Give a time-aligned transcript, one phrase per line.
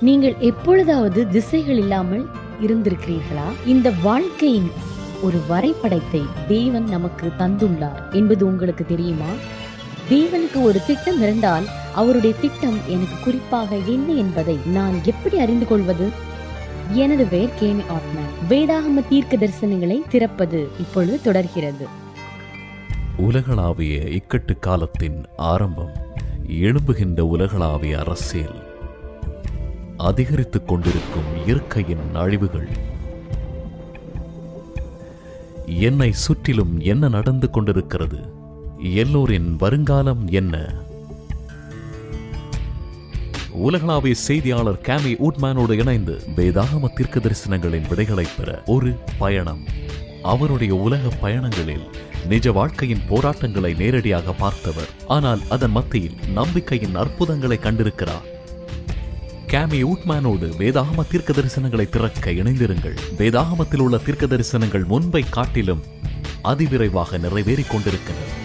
[0.00, 2.26] நீங்கள் எப்பொழுதாவது திசைகள் இல்லாமல்
[2.62, 3.66] இருந்திருக்கிறீர்களா?
[3.66, 4.70] இந்த வாழ்க்கையின்
[5.22, 9.28] ஒரு வரைபடத்தை தேவன் நமக்கு தந்துள்ளார் என்பது உங்களுக்கு தெரியுமா?
[10.10, 11.64] தேவனுக்கு ஒரு திட்டம் இருந்தால்
[11.94, 16.08] அவருடைய திட்டம் எனக்கு குறிப்பாக என்ன என்பதை நான் எப்படி அறிந்து கொள்வது?
[16.92, 21.86] எனது பெயர் கேமி ஆட்மேன் வேதாகம தீர்க்க தரிசனங்களை திறப்பது இப்பொழுது தொடர்கிறது.
[23.16, 25.92] உலகளாவிய இக்கட்டு காலத்தின் ஆரம்பம்
[26.48, 28.65] எழும்புகின்ற உலகளாவிய அரசியல்
[29.96, 32.68] அதிகரித்துக் கொண்டிருக்கும் இயற்கையின் அழிவுகள்.
[35.66, 38.18] என்னை சுற்றிலும் என்ன நடந்து கொண்டிருக்கிறது?
[38.78, 40.74] எல்லோரின் வருங்காலம் என்ன?
[43.50, 49.64] உலகளாவிய செய்தியாளர் கேமி ஊட்மேனோடு இணைந்து வேதாகம தீர்க்க தரிசனங்களின் விடைகளை பெற ஒரு பயணம்.
[50.22, 51.88] அவருடைய உலக பயணங்களில்
[52.28, 54.88] நிஜ வாழ்க்கையின் போராட்டங்களை நேரடியாக பார்த்தவர்.
[55.06, 58.34] ஆனால் அதன் மத்தியில் நம்பிக்கையின் அற்புதங்களை கண்டிருக்கிறார்.
[59.46, 62.96] கேமி ஊட்மேனோடு வேதாகம தீர்க்க தரிசனங்களை திறக்க இணைந்திருங்கள்.
[63.18, 65.82] வேதாகமத்தில் உள்ள தீர்க்க தரிசனங்கள் முன்பை காட்டிலும்
[66.44, 68.44] அதிவிரைவாக நிறைவேறிக் கொண்டிருக்கின்றன.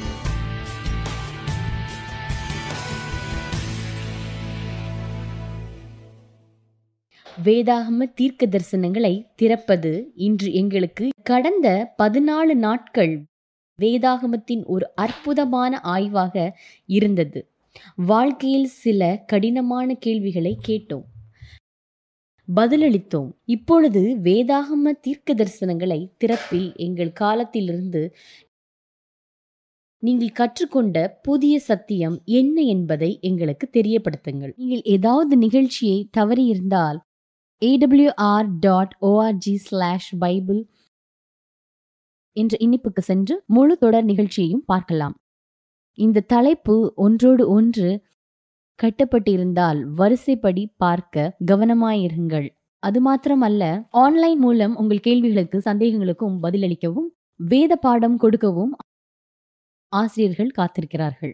[7.44, 13.26] வேதாகம தீர்க்க தரிசனங்களை திறப்பது இன்று எங்களுக்கு கடந்த பதினாலு நாட்கள்
[13.82, 17.51] வேதாகமத்தின் ஒரு அற்புதமான ஆய்வாக இருந்தது.
[17.96, 21.04] வாழ்க்கையில் சில கடினமான கேள்விகளை கேட்டோம்.
[22.48, 23.32] பதிலளித்தோம்.
[23.46, 28.16] இப்பொழுது வேதாகம தீர்க்க தரிசனங்களை திறப்பில் எங்கள் காலத்திலிருந்து
[30.04, 34.54] நீங்கள் கற்றுக்கொண்ட புதிய சத்தியம் என்ன என்பதை எங்களுக்கு தெரியப்படுத்துங்கள்.
[34.56, 37.00] நீங்கள் ஏதாவது நிகழ்ச்சியை தவறியிருந்தால்
[37.62, 40.62] AWR dot ORG slash bible
[42.32, 45.16] என்ற இனிப்புக்கு சென்று முழு தொடர் நிகழ்ச்சியையும் பார்க்கலாம்.
[46.04, 47.90] இந்த தலைப்பு ஒன்றோடு ஒன்று
[48.80, 52.48] கட்டப்பட்டிருந்தால் வரிசைப்படி பார்க்க கவனமாயிருங்கள்.
[52.84, 53.64] அது மாத்திரமல்ல
[54.04, 58.74] ஆன்லைன் மூலம் உங்கள் கேள்விகளுக்கு சந்தேகங்களுக்கும் பதிலளிக்கவும் வேத பாடம் கொடுக்கவும்
[59.92, 61.34] ஆசிரியர்கள் காத்திருக்கிறார்கள்.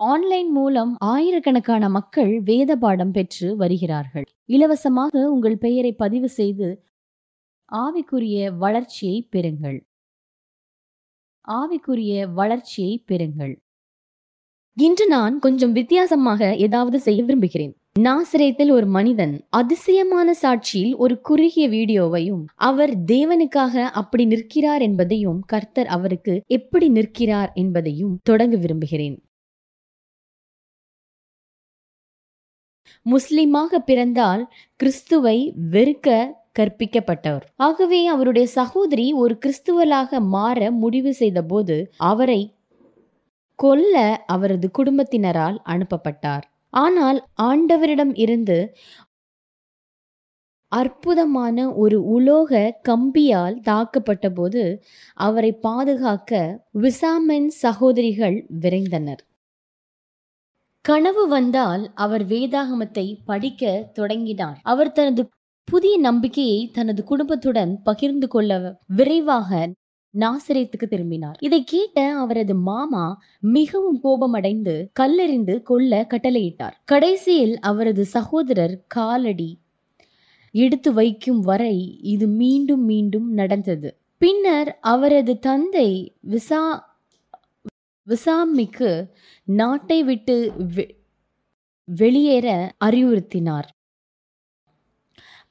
[0.00, 4.26] ஆன்லைன் மூலம் ஆயிரக்கணக்கான மக்கள் வேத பாடம் பெற்று வருகிறார்கள்.
[4.56, 6.68] இலவசமாக உங்கள் பெயரை பதிவு செய்து
[7.72, 9.80] ஆவிக்குரிய வளர்ச்சியை பெறுங்கள்.
[11.48, 13.54] ஆவிக்குரிய வளர்ச்சியை பெறுங்கள்.
[14.76, 17.72] இன்று நான் கொஞ்சம் வித்தியாசமாக ஏதாவது செய்ய விரும்புகிறேன்.
[18.00, 26.34] நாசிரியத்தில் ஒரு மனிதன் அதிசயமான சாட்சியில் ஒரு குறுகிய வீடியோவையும் அவர் தேவனுக்காக அப்படி நிற்கிறார் என்பதையும் கர்த்தர் அவருக்கு
[26.46, 29.16] எப்படி நிற்கிறார் என்பதையும் தொடங்க விரும்புகிறேன்.
[33.06, 34.42] முஸ்லிமாக பிறந்தால்
[34.76, 35.38] கிறிஸ்துவை
[35.70, 36.08] வெறுக்க
[36.56, 37.44] கற்பிக்கப்பட்டவர்.
[37.56, 42.40] ஆகவே அவருடைய சகோதரி ஒரு கிறிஸ்துவலாக மாற முடிவு செய்தபோது அவரை
[43.58, 43.96] கொல்ல
[44.26, 46.44] அவரது குடும்பத்தினரால் அனுப்பப்பட்டார்.
[46.74, 48.58] ஆனால் ஆண்டவரிடம் இருந்து
[50.72, 54.62] அற்புதமான ஒரு உலோக கம்பியால் தாக்கப்பட்ட போது
[55.16, 56.32] அவரை பாதுகாக்க
[56.80, 59.22] விசாமின் சகோதரிகள் விரைந்தனர்.
[60.84, 64.56] கனவு வந்தால் அவர் வேதாகமத்தை படிக்க தொடங்கினார்.
[64.62, 65.22] அவர் தனது
[65.68, 68.50] புதிய நம்பிக்கையை தனது குடும்பத்துடன் பகிர்ந்து கொள்ள
[68.86, 69.70] விரைவாக
[70.14, 71.36] நாசிரியத்துக்கு திரும்பினார்.
[71.40, 73.04] இதை கேட்ட அவரது மாமா
[73.40, 76.74] மிகவும் கோபமடைந்து கல்லெறிந்து கொல்ல கட்டளையிட்டார்.
[76.84, 79.50] கடைசியில் அவரது சகோதரர் காலடி
[80.54, 81.76] எடுத்து வைக்கும் வரை
[82.14, 83.90] இது மீண்டும் மீண்டும் நடந்தது.
[84.18, 85.90] பின்னர் அவரது தந்தை
[86.20, 86.62] விசா
[88.06, 88.90] விசாமிக்கு
[89.44, 90.36] நாட்டை விட்டு
[91.84, 92.48] வெளியேற
[92.84, 93.68] அறிவுறுத்தினார்.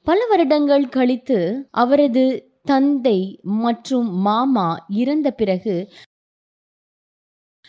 [0.04, 5.88] பல வருடங்கள் கழித்து அவரது தந்தை மற்றும் மாமா இறந்த பிறகு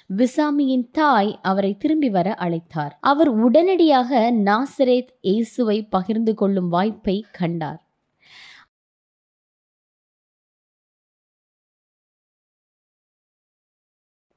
[0.10, 2.92] விசாமியின் தாய் அவரை திரும்பி வர அழைத்தார்.
[3.00, 7.83] அவர் உடனடியாக நாசரேத் இயேசுவை பகிர்ந்து கொள்ளும் வாய்ப்பை கண்டார்.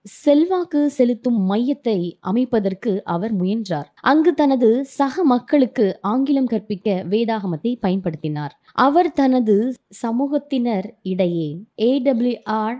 [0.06, 3.92] செல்வாக்கு செலுத்தும் மையத்தை அமைப்பதற்கு அவர் முயன்றார்.
[4.00, 8.50] அங்கு தனது சக மக்களுக்கு ஆங்கிலம் கற்பிக்க வேதாகமத்தை பயன்படுத்தினார்.
[8.72, 9.72] அவர் தனது
[10.02, 12.78] சமூகத்தினர் இடையே ஏடபிள்யூஆர்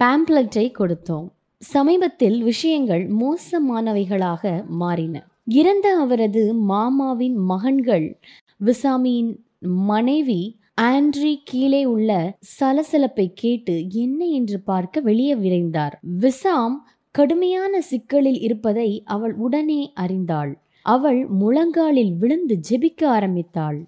[0.00, 1.28] பேம்ப்ளெட்டை கொடுத்தோம்.
[1.58, 5.26] சமீபத்தில் விஷயங்கள் மோசமானவைகளாக மாறின.
[5.44, 8.18] இறந்த அவரது மாமாவின் மகன்கள்
[8.60, 12.10] விசாமியின் மனைவி ஆண்ட்ரி கீழே உள்ள
[12.58, 15.94] சலசலப்பை கேட்டு என்ன என்று பார்க்க வெளியே விரைந்தார்.
[16.20, 16.76] விசாம்
[17.14, 20.52] கடுமையான சிக்கலில் இருப்பதை அவள் உடனே அறிந்தாள்.
[20.86, 23.80] அவள் முழங்காலில் விழுந்து ஜெபிக்க ஆரம்பித்தாள்.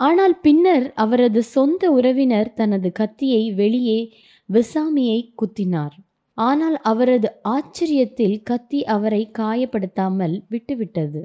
[0.00, 4.00] ஆனால் பின்னர் அவரது சொந்த உறவினர் தனது கத்தியை வெளியே
[4.48, 5.94] விசாமியை குத்தினார்.
[6.38, 11.22] ஆனால் அவரது ஆச்சரியத்தில் கத்தி அவரை காயப்படுத்தாமல் விட்டுவிட்டது.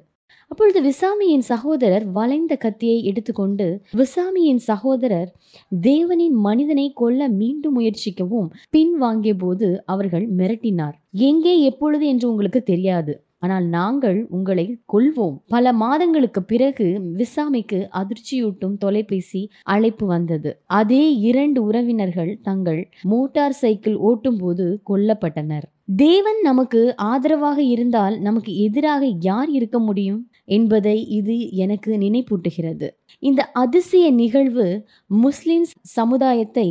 [0.52, 5.30] அப்பொழுது விசாமியின் சகோதரர் வளைந்த கத்தியை எடுத்துக்கொண்டு விசாமியின் சகோதரர்
[5.72, 10.96] தேவனின் மனிதனை கொல்ல மீண்டும் முயற்சிக்கவும் பின்வாங்கிய போது அவர்கள் மிரட்டினார்.
[11.12, 13.16] எங்கே எப்பொழுது என்று உங்களுக்கு தெரியாது.
[13.38, 15.36] ஆனால் நாங்கள் உங்களை கொல்வோம்.
[15.48, 16.88] பல மாதங்களுக்கு பிறகு
[17.18, 20.52] விசாமிக்கு அதிர்ச்சியூட்டும் தொலைபேசி அழைப்பு வந்தது.
[20.66, 25.68] அதே இரண்டு உறவினர்கள் தங்கள் மோட்டார் சைக்கிள் ஓட்டும்போது கொல்லப்பட்டனர்.
[25.96, 30.29] தேவன் நமக்கு ஆதரவாக இருந்தால் நமக்கு எதிராக யார் இருக்க முடியும்?
[30.58, 32.88] என்பதை இது எனக்கு நினைப்பூட்டுகிறது.
[33.24, 34.68] இந்த அதிசய நிகழ்வு
[35.08, 35.68] முஸ்லிம்
[35.98, 36.68] சமுதாயத்தை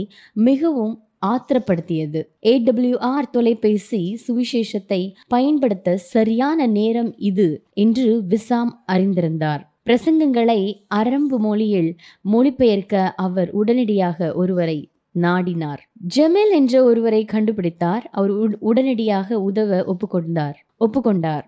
[0.48, 0.94] மிகவும்
[1.26, 2.20] ஆத்திரப்படுத்தியது.
[2.42, 7.48] ஏடபிள்யூஆர் தொலைபேசி சுவிசேஷத்தை பயன்படுத்த சரியான நேரம் இது
[7.84, 9.64] என்று விசாம் அறிந்திருந்தார்.
[9.86, 10.60] பிரசங்கங்களை
[11.00, 11.90] அரம்பு மொழியில்
[12.32, 14.78] மொழிபெயர்க்க அவர் உடனடியாக ஒருவரை
[15.14, 15.82] நாடினார்.
[16.16, 18.04] ஜெமெல் என்ற ஒருவரை கண்டுபிடித்தார்.
[18.10, 20.58] அவர் உடனடியாக உதவ ஒப்புக்கொண்டார்.
[20.80, 21.46] ஒப்புக்கொண்டார்.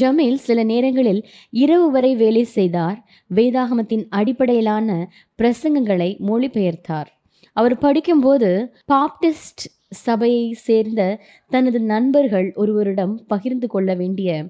[0.00, 3.04] ஜமீல் சில நேரங்களில் இரவு வரை வேலை செய்தார்.
[3.34, 7.06] வேதாகமத்தின் அடிப்படையிலான பிரசங்கங்களை மொழிபெயர்த்தார்.
[7.52, 14.44] அவர் படிக்கும்போது பாப்டிஸ்ட் சபையை சேர்ந்த தனது நண்பர்கள் ஒருவரிடம் பகிர்ந்து கொள்ள வேண்டிய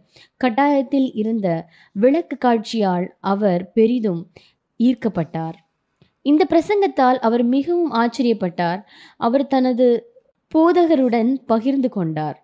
[0.44, 4.30] கட்டாயத்தில் இருந்த விளக்கு காட்சியால் அவர் பெரிதும்
[4.78, 5.52] ஈர்க்கப்பட்டார்.
[6.22, 8.82] இந்த பிரசங்கத்தால் அவர் மிகவும் ஆச்சரியப்பட்டார்.
[9.16, 10.06] அவர் தனது
[10.54, 12.41] போதகருடன் பகிர்ந்து கொண்டார்.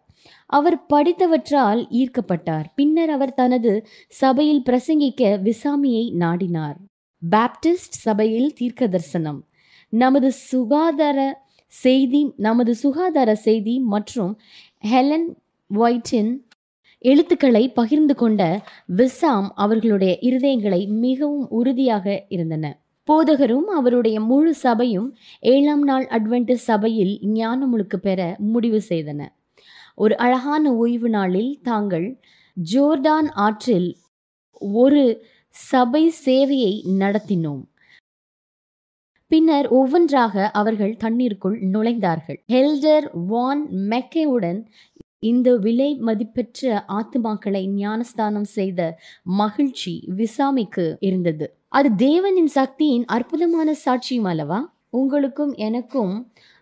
[0.51, 2.67] அவர் படித்தவற்றால் ஈர்க்கப்பட்டார்.
[2.75, 3.73] பின்னர் அவர் தனது
[4.21, 6.79] சபையில் பிரசங்கிக்க விசாமியை நாடினார்.
[7.23, 9.41] பாப்டிஸ்ட் சபையில் தீர்க்க தரிசனம்
[9.93, 11.19] நமது சுகாதார
[11.73, 14.33] செய்தி நமது சுகாதார செய்தி மற்றும்
[14.93, 15.29] ஹெலன்
[15.71, 16.31] ஒயிட்டின்
[17.05, 18.43] எழுத்துக்களை பகிர்ந்து கொண்ட
[18.97, 22.65] விசாம் அவர்களுடைய இருதயங்களை மிகவும் உறுதியாக இருந்தன.
[23.09, 25.09] போதகரும் அவருடைய முழு சபையும்
[25.53, 28.21] ஏழாம் நாள் அட்வென்டிஸ் சபையில் ஞானமுழுக்கு பெற
[28.53, 29.21] முடிவு செய்தன.
[29.99, 32.07] ஒரு அழகான ஓய்வு நாளில் தாங்கள்
[32.57, 33.89] ஜோர்டான் ஆற்றில்
[34.79, 35.03] ஒரு
[35.55, 37.63] சபை சேவையை நடத்தினோம்.
[39.31, 42.39] பின்னர் ஒவ்வொன்றாக அவர்கள் தண்ணீருக்குள் நுழைந்தார்கள்.
[42.53, 44.61] ஹெல்டர் வான் மெக்கேவுடன்
[45.23, 48.81] இந்த விலை மதிப்பெற்ற ஆத்துமாக்களை ஞானஸ்தானம் செய்த
[49.41, 51.47] மகிழ்ச்சி விசாமிக்கு இருந்தது.
[51.69, 54.61] அது தேவனின் சக்தியின் அற்புதமான சாட்சியும் அல்லவா?
[54.91, 56.15] உங்களுக்கும் எனக்கும்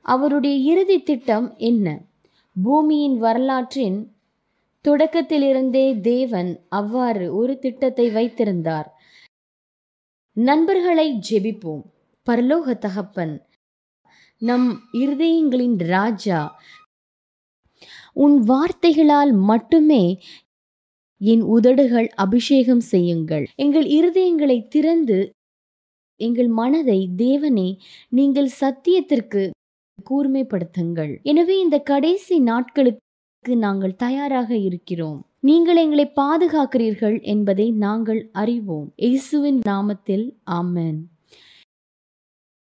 [0.06, 1.86] அவருடைய இறுதி திட்டம் என்ன?
[2.56, 3.96] பூமியின் வரலாற்றின்
[4.84, 8.88] தொடக்கத்திலிருந்தே தேவன் அவ்வாறு ஒரு திட்டத்தை வைத்திருந்தார்.
[10.36, 11.84] நண்பர்களை ஜெபிப்போம்.
[12.26, 13.34] பரலோக தகப்பன்
[14.42, 16.40] நம் இருதயங்களின் ராஜா
[18.16, 20.04] உன் வார்த்தைகளால் மட்டுமே
[21.20, 23.44] என் உதடுகள் அபிஷேகம் செய்யுங்கள்.
[23.56, 25.18] எங்கள் இருதயங்களை திறந்து
[26.20, 27.68] எங்கள் மனதை தேவனே
[28.08, 29.42] நீங்கள் சத்தியத்திற்கு
[30.10, 31.12] கூர்மைப்படுத்துங்கள்.
[31.22, 35.18] எனவே இந்த கடைசி நாட்களுக்கு நாங்கள் தயாராக இருக்கிறோம்.
[35.40, 38.92] நீங்கள் எங்களை பாதுகாக்கிறீர்கள் என்பதை நாங்கள் அறிவோம்.
[38.96, 40.98] இயேசுவின் நாமத்தில் ஆமென்.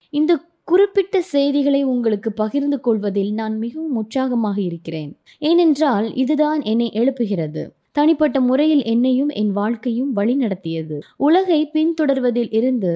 [0.10, 0.32] இந்த
[0.64, 5.18] குறிப்பிட்ட செய்திகளை உங்களுக்கு பகிர்ந்து கொள்வதில் நான் மிகவும் உற்சாகமாக இருக்கிறேன்.
[5.40, 7.64] ஏனென்றால் இதுதான் என்னை எழுப்புகிறது.
[7.92, 11.00] தனிப்பட்ட முறையில் என்னையும் என் வாழ்க்கையும் வழிநடத்தியது.
[11.18, 12.94] உலகை பின்தொடர்வதில் இருந்து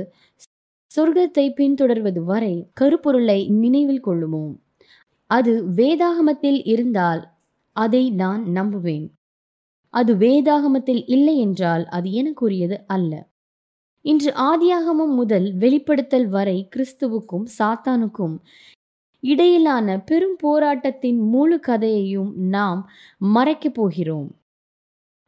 [0.98, 4.56] சொர்க்கத்தை பின்தொடர்வது வரை கருப்பொருளை நினைவில் கொள்ளுமோ?
[5.30, 7.22] அது வேதாகமத்தில் இருந்தால்
[7.76, 9.08] அதை நான் நம்புவேன்.
[9.94, 13.28] அது வேதாகமத்தில் இல்லை என்றால் அது எனக்குரியது அல்ல.
[14.06, 18.36] இன்று ஆதியாகமம் முதல் வெளிப்படுத்தல் வரை கிறிஸ்துவுக்கும் சாத்தானுக்கும்
[19.24, 24.30] இடையிலான பெரும் போராட்டத்தின் முழு கதையையும் நாம் மறைக்கப் போகிறோம்.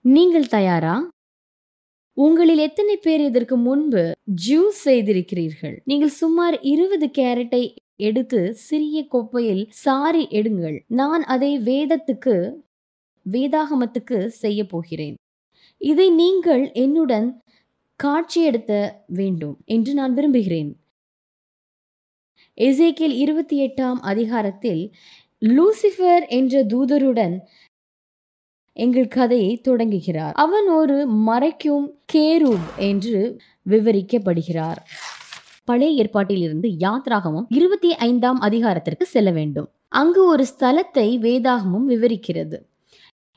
[0.05, 0.95] நீங்கள் தயாரா?
[2.23, 4.01] உங்களில் எத்தனை பேர் இதற்கு முன்பு
[4.45, 5.75] ஜூஸ் செய்திருக்கிறீர்கள்?
[5.83, 7.61] நீங்கள் சுமார் இருபது கேரட்டை
[8.07, 10.77] எடுத்து சிறிய கொப்பையில் சாரி எடுங்கள்.
[10.99, 12.35] நான் அதை வேதத்துக்கு
[13.25, 15.15] வேதாகமத்துக்கு செய்ய போகிறேன்.
[15.91, 17.29] இதை நீங்கள் என்னுடன்
[17.99, 18.73] காட்சியெடுத்த
[19.19, 20.71] வேண்டும் என்று நான் விரும்புகிறேன்.
[22.57, 24.83] எசேக்கியல் இருபத்தி எட்டாம் அதிகாரத்தில்
[25.41, 27.35] லூசிஃபர் என்ற தூதருடன்
[28.79, 30.33] எங்கள் கதையை தொடங்குகிறார்.
[30.35, 33.37] அவன் ஒரு மறைக்கும் கேரூப் என்று
[33.69, 34.79] விவரிக்கப்படுகிறார்.
[35.65, 39.69] பழைய ஏற்பாட்டில் இருந்து யாத்ராகமும் இருபத்தி ஐந்தாம் அதிகாரத்திற்கு செல்ல வேண்டும்.
[39.87, 42.57] அங்கு ஒரு ஸ்தலத்தை வேதாகமும் விவரிக்கிறது.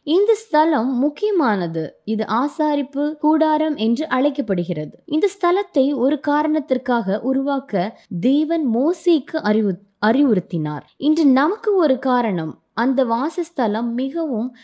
[0.04, 1.82] இந்த ஸ்தலம் முக்கியமானது.
[2.04, 5.02] இது ஆசாரிப்பு கூடாரம் என்று அழைக்கப்படுகிறது.
[5.06, 9.72] இந்த ஸ்தலத்தை ஒரு காரணத்திற்காக உருவாக்க தேவன் மோசேக்கு அறிவு
[10.06, 10.84] அறிவுறுத்தினார்.
[10.96, 12.52] இன்று நமக்கு ஒரு காரணம்.
[12.74, 14.56] அந்த வாசஸ்தலம் மிகவும்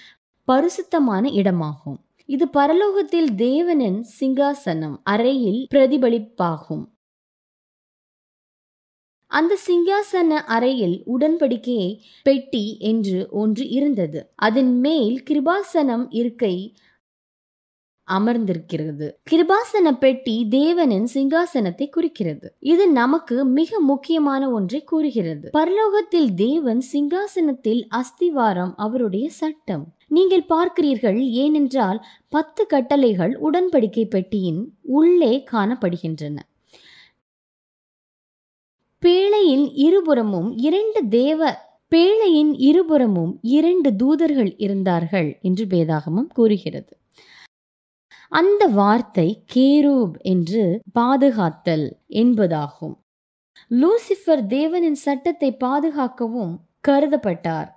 [0.53, 1.97] பரிசுத்தமான இடமாகும்.
[2.27, 6.85] இது பரலோகத்தில் தேவனின் சிங்காசனம் அறையில் பிரதிபலிப்பாகும்.
[9.27, 14.33] அந்த சிங்காசன அறையில் உடன்படிக்கையை பெட்டி என்று ஒன்று இருந்தது.
[14.35, 16.77] அதன் மேல் கிருபாசனம் இருக்கை
[18.09, 19.07] அமர்ந்திருக்கிறது.
[19.31, 22.57] கிருபாசன பெட்டி தேவனின் சிங்காசனத்தை குறிக்கிறது.
[22.61, 25.51] இது நமக்கு மிக முக்கியமான ஒன்றை கூறுகிறது.
[25.59, 29.87] பரலோகத்தில் தேவன் சிங்காசனத்தில் அஸ்திவாரம் அவருடைய சட்டம்.
[30.09, 36.37] நீங்கள் பார்க்கிறீர்கள் ஏனென்றால் பத்து கட்டளைகள் உடன்படிக்கை பெட்டியின் உள்ளே காணப்படுகின்றன.
[39.03, 46.93] பேழையின் இருபுறமும் இரண்டு தேவ பேழையின் இருபுறமும் இரண்டு தூதர்கள் இருந்தார்கள் என்று வேதாகமம் கூறுகிறது.
[48.33, 52.97] அந்த வார்த்தை கேரூப் என்று பாதுகாத்தல் என்பதாகும்.
[53.71, 56.55] லூசிஃபர் தேவனின் சட்டத்தை பாதுகாக்கவும்
[56.89, 57.71] கருதப்பட்டார்.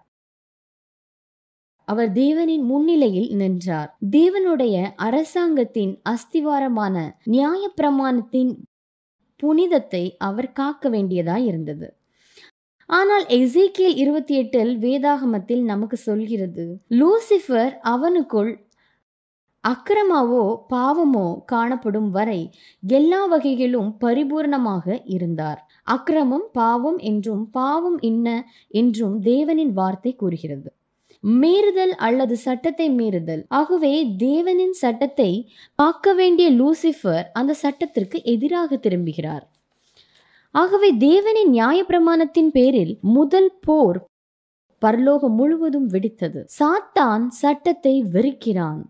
[1.88, 3.90] அவர் தேவனின் முன்னிலையில் நின்றார்.
[4.12, 6.96] தேவனுடைய அரசாங்கத்தின் அஸ்திவாரமான
[7.26, 8.52] நியாய பிரமாணத்தின்
[9.40, 11.88] புனிதத்தை அவர் காக்க வேண்டியதாய் இருந்தது.
[12.90, 18.52] ஆனால் எசேக்கியல் இருபத்தி எட்டில் வேதாகமத்தில் நமக்கு சொல்கிறது லூசிஃபர் அவனுக்குள்
[19.64, 22.40] அக்கிரமாவோ பாவமோ காணப்படும் வரை
[22.84, 25.60] எல்லா வகைகளும் பரிபூர்ணமாக இருந்தார்.
[25.84, 28.28] அக்கிரமம் பாவம் என்றும் பாவம் என்ன
[28.74, 30.70] என்றும் தேவனின் வார்த்தை கூறுகிறது.
[31.24, 33.44] மீறுதல் அல்லது சட்டத்தை மீறுதல்.
[33.48, 35.32] ஆகவே தேவனின் சட்டத்தை
[35.75, 39.44] பார்க்க வேண்டிய லூசிஃபர் அந்த சட்டத்திற்கு எதிராக திரும்புகிறார்.
[40.56, 44.00] ஆகவே தேவனின் நியாயப்பிரமாணத்தின் பேரில் முதல் போர்
[44.82, 46.40] பரலோகம் முழுவதும் வெடித்தது.
[46.60, 48.82] சாத்தான் சட்டத்தை வெறுக்கிறான்.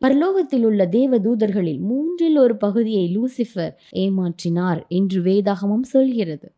[0.00, 6.48] பரலோகத்தில் உள்ள தேவ தூதர்களில் மூன்றில் ஒரு பகுதியை லூசிஃபர் ஏமாற்றினார் என்று வேதாகமம் சொல்கிறது.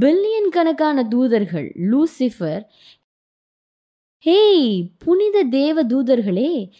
[0.00, 2.62] பில்லியன் கணக்கான தூதர்கள் லூசிஃபர்
[4.24, 6.70] ஹேய் புனித தேவ தூதர்களே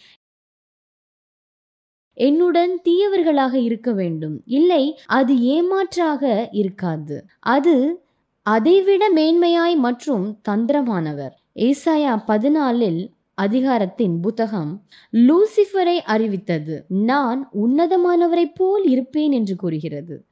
[2.13, 4.41] என்னுடன் தீயவர்களாக இருக்க வேண்டும்.
[4.45, 7.25] இல்லை அது ஏமாற்றாக இருக்காது.
[7.39, 8.03] அது
[8.41, 11.29] அதைவிட மேன்மையாய் மற்றும் தந்திரமானவர்.
[11.55, 16.85] ஏசாயா பதினாலில் அதிகாரத்தின் புத்தகம் லூசிஃபரை அறிவித்தது.
[16.87, 20.25] நான் உன்னதமானவரைப் போல் இருப்பேன் என்று கூறுகிறது.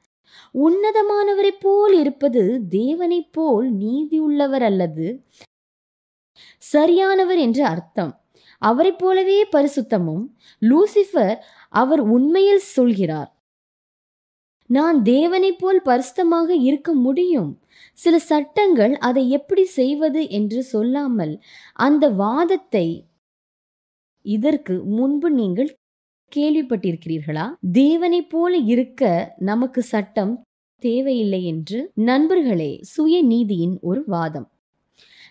[0.54, 5.24] உன்னதமானவரைப் போல் இருப்பது தேவனைப் போல் நீதியுள்ளவர் அல்லது
[6.74, 8.12] சரியானவர் என்று அர்த்தம்.
[8.58, 10.24] அவரைப் போலவே பரிசுத்தமும்
[10.62, 11.36] லூசிஃபர்
[11.68, 13.30] அவர் உண்மையில் சொல்கிறார்
[14.66, 17.60] நான் தேவனைப் போல் பரிசுத்தமாக இருக்க முடியும்.
[17.92, 21.40] சில சட்டங்கள் அதை எப்படி செய்வது என்று சொல்லாமல்
[21.72, 23.08] அந்த வாதத்தை
[24.22, 25.70] இதற்கு முன்பு நீங்கள்
[26.36, 27.46] கேள்விப்பட்டிருக்கிறீர்களா?
[27.72, 30.42] தேவனைப் போல இருக்க நமக்கு சட்டம்
[30.82, 31.90] தேவையில்லை என்று.
[31.94, 34.48] நண்பர்களே சுய நீதியின் ஒரு வாதம்.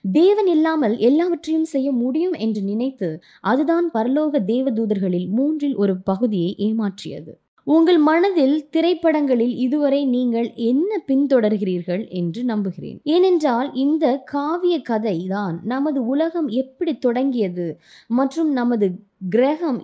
[0.04, 3.10] தேவன் இல்லாமல் எல்லாவற்றையும் செய்ய முடியும் என்று நினைத்து
[3.42, 7.32] அதுதான் பரலோக தேவதூதர்களில் மூன்றில் ஒரு பகுதியை ஏமாற்றியது.
[7.68, 12.98] உங்கள் மனதில் திரைப்படங்களில் இதுவரை நீங்கள் என்ன பின்தொடர்கிறீர்கள் என்று நம்புகிறேன்.
[13.04, 17.68] ஏனென்றால் இந்த காவிய கதை தான் நமது உலகம் எப்படி தொடங்கியது
[18.08, 18.88] மற்றும் நமது
[19.30, 19.80] கிரகம்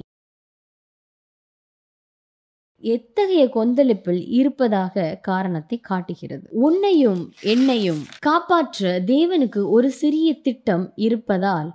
[2.94, 6.46] எத்தகைய கொந்தளிப்பில் இருப்பதாக காரணத்தை காட்டுகிறது.
[6.66, 11.70] உன்னையும் என்னையும் காப்பாற்ற தேவனுக்கு ஒரு சிறிய திட்டம் இருப்பதால்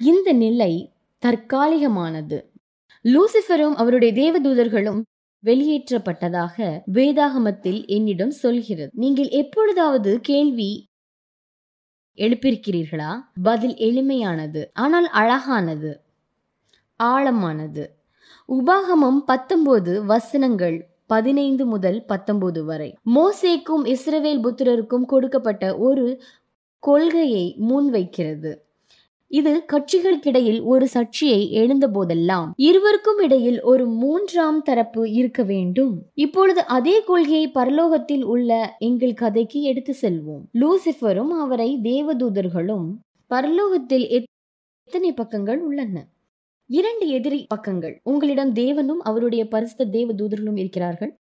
[0.00, 0.72] இந்த நிலை
[1.22, 2.38] தற்காலிகமானது.
[3.04, 5.00] லூசிஃபரும் அவருடைய தேவதூதர்களும்
[5.44, 6.56] வெளியேற்றப்பட்டதாக
[6.92, 8.90] வேதாகமத்தில் என்னிடம் சொல்கிறது.
[8.94, 10.70] நீங்கள் எப்பொழுதாவது கேள்வி
[12.18, 13.12] எழுப்பியிருக்கிறீர்களா?
[13.42, 15.92] பதில் எளிமையானது ஆனால் அழகானது
[17.00, 17.84] ஆழமானது.
[18.48, 22.94] உபாகமம் பத்தொன்பது வசனங்கள் பதினைந்து முதல் பத்தொன்பது வரை.
[23.14, 26.22] மோசேக்கும் இஸ்ரவேல் புத்திரருக்கும் கொடுக்கப்பட்ட ஒரு
[26.78, 28.52] கொள்கையை முன்வைக்கிறது.
[29.26, 36.02] இது கட்சிகளுக்கிடையில் ஒரு சர்ச்சையை எழுந்த போதெல்லாம் இருவருக்கும் இடையில் ஒரு மூன்றாம் தரப்பு இருக்க வேண்டும்.
[36.14, 40.44] இப்பொழுது அதே கொள்கையை பரலோகத்தில் உள்ள எங்கள் கதைக்கு எடுத்து செல்வோம்.
[40.54, 42.88] லூசிஃபரும் அவரை தேவதூதர்களும்
[43.30, 46.06] பரலோகத்தில் எத்தனை பக்கங்கள் உள்ளன?
[46.70, 48.00] இரண்டு எதிரி பக்கங்கள்.
[48.02, 51.18] உங்களிடம் தேவனும் அவருடைய பரிசுத்த தேவ தூதர்களும் இருக்கிறார்கள்.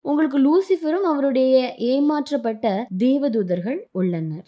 [0.00, 4.46] உங்களுக்கு லூசிஃபரும் அவருடைய ஏமாற்றப்பட்ட தேவதூதர்கள் உள்ளனர்.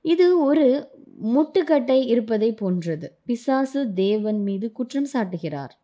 [0.00, 0.88] இது ஒரு
[1.24, 3.18] முட்டுக்கட்டை இருப்பதை போன்றது.
[3.24, 5.74] பிசாசு தேவன் மீது குற்றம் சாட்டுகிறார்.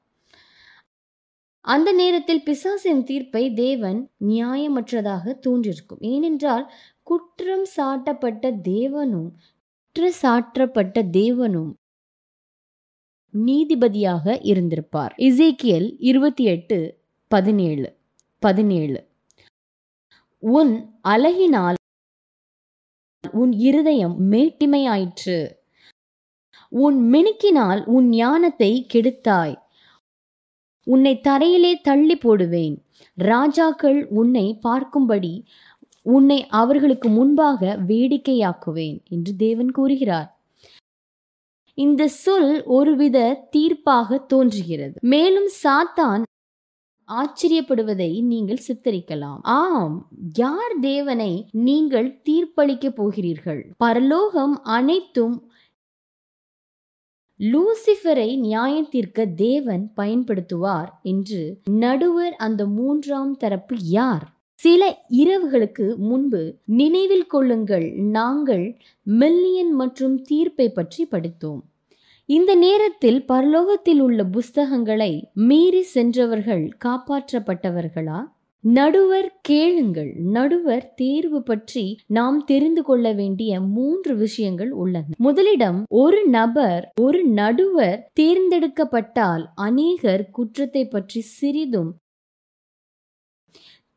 [1.65, 6.01] அந்த நேரத்தில் பிசாசின் தீர்ப்பை தேவன் நியாயமற்றதாக தோன்றிருக்கும்.
[6.01, 6.73] ஏனென்றால்
[7.03, 9.31] குற்றம் சாட்டப்பட்ட தேவனும்
[9.97, 11.71] குற்றச்சாற்றப்பட்ட தேவனும்
[13.35, 15.15] நீதிபதியாக இருந்திருப்பார்.
[15.17, 17.97] இசேக்கியல் இருபத்தி எட்டு பதினேழு
[18.39, 19.01] பதினேழு.
[20.39, 20.73] உன்
[21.09, 21.75] அழகினால்
[23.33, 25.39] உன் இருதயம் மேட்டிமையாயிற்று.
[26.69, 29.57] உன் மினுக்கினால் உன் ஞானத்தை கெடுத்தாய்.
[30.87, 32.85] உன்னை தரையிலே தள்ளி போடுவேன்.
[33.15, 35.43] ராஜாக்கள் உன்னை பார்க்கும்படி
[36.03, 40.41] உன்னை அவர்களுக்கு முன்பாக வேடிக்கையாக்குவேன் என்று தேவன் கூறுகிறார்.
[41.75, 44.99] இந்த சொல் ஒருவித தீர்ப்பாக தோன்றுகிறது.
[45.01, 46.23] மேலும் சாத்தான்
[47.09, 49.39] ஆச்சரியப்படுவதை நீங்கள் சித்தரிக்கலாம்.
[49.43, 53.63] ஆம் யார் தேவனை நீங்கள் தீர்ப்பளிக்க போகிறீர்கள்?
[53.77, 55.49] பரலோகம் அனைத்தும்
[57.41, 64.40] லூசிஃபரை நியாயத்தீர்க்க தேவன் பயன்படுத்துவார் என்று நடுவர் அந்த மூன்றாம் தரப்பு யார்?
[64.61, 64.83] சில
[65.23, 68.65] இரவுகளுக்கு முன்பு நினைவில் கொள்ளுங்கள் நாங்கள்
[69.07, 71.61] மில்லியன் மற்றும் தீர்ப்பை பற்றி படித்தோம்.
[72.29, 75.13] இந்த நேரத்தில் பரலோகத்தில் உள்ள புஸ்தகங்களை
[75.49, 78.19] மீறி சென்றவர்கள் காப்பாற்றப்பட்டவர்களா?
[78.65, 85.07] நடுவர் கேளுங்கள் நடுவர் தேர்வு பற்றி நாம் தெரிந்து கொள்ள வேண்டிய மூன்று விஷயங்கள் உள்ளன.
[85.19, 91.91] முதலிடம் ஒரு நபர் ஒரு நடுவர் தேர்ந்தெடுக்கப்பட்டால் அநேகர் குற்றத்தை பற்றி சிறிதும்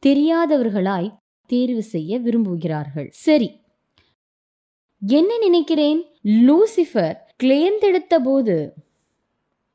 [0.06, 1.14] தெரியாதவர்களாய்
[1.46, 3.08] தேர்வு செய்ய விரும்புகிறார்கள்.
[3.10, 3.62] சரி.
[5.02, 6.04] என்ன நினைக்கிறேன்?
[6.24, 8.74] லூசிஃபர் தேர்ந்தெடுத்த போது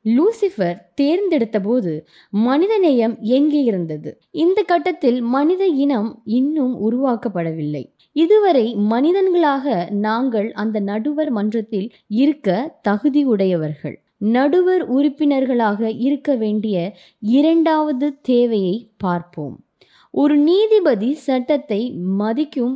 [0.05, 4.21] லூசிஃபர் தேர்ந்தெடுத்த போது மனிதநேயம் எங்கே இருந்தது?
[4.31, 7.95] இந்த கட்டத்தில் மனித இனம் இன்னும் உருவாக்கப்படவில்லை.
[8.11, 19.63] இதுவரை மனிதன்களாக நாங்கள் அந்த நடுவர் மன்றத்தில் இருக்க தகுதியுடையவர்கள் நடுவர் உறுப்பினர்களாக இருக்க வேண்டிய இரண்டாவது தேவையை பார்ப்போம்.
[20.13, 21.81] ஒரு நீதிபதி சட்டத்தை
[22.19, 22.75] மதிக்கும்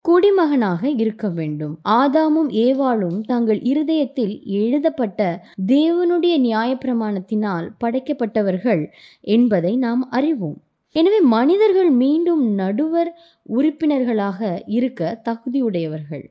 [0.00, 1.78] குடிமகனாக இருக்க வேண்டும்.
[1.88, 5.20] ஆதாமும் ஏவாளும் தங்கள் இருதயத்தில் எழுதப்பட்ட
[5.66, 8.82] தேவனுடைய நியாயப்பிரமாணத்தினால் படைக்கப்பட்டவர்கள்
[9.20, 10.58] என்பதை நாம் அறிவோம்.
[10.92, 13.10] எனவே மனிதர்கள் மீண்டும் நடுவர்
[13.42, 16.24] உறுப்பினர்களாக இருக்க தகுதியுடையவர்கள்.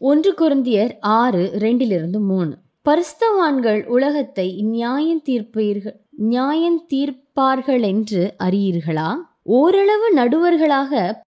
[0.00, 2.54] ஒன்று குருந்தியர் ஆறு ரெண்டிலிருந்து மூணு.
[2.86, 9.16] பரிஸ்தவான்கள் உலகத்தை நியாயம் தீர்ப்பீர்கள் நியாயம் தீர்ப்பார்கள் என்று அறியீர்களா?
[9.42, 11.22] ஓரளவு நடுவர்களாக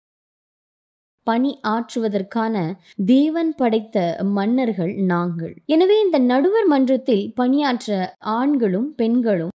[1.22, 2.74] பணி ஆற்றுவதற்கான
[3.06, 5.54] தேவன் படைத்த மன்னர்கள் நாங்கள்.
[5.66, 9.54] எனவே இந்த நடுவர் மன்றத்தில் பணியாற்ற ஆண்களும் பெண்களும்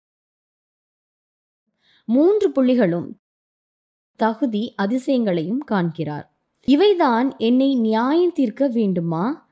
[2.05, 3.09] மூன்று புள்ளிகளும்
[4.21, 6.27] தகுதி அதிசயங்களையும் காண்கிறார்.
[6.69, 9.49] இவைதான் என்னை நியாயம் தீர்க்க வேண்டுமா?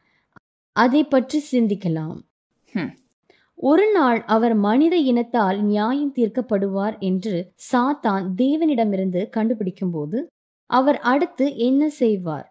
[0.72, 2.20] அதை பற்றி சிந்திக்கலாம்.
[3.58, 7.34] ஒரு நாள் அவர் மனித இனத்தால் நியாயம் தீர்க்கப்படுவார் என்று
[7.72, 10.18] சாத்தான் தேவனிடமிருந்து கண்டுபிடிக்கும் போது
[10.66, 12.46] அவர் அடுத்து என்ன செய்வார்?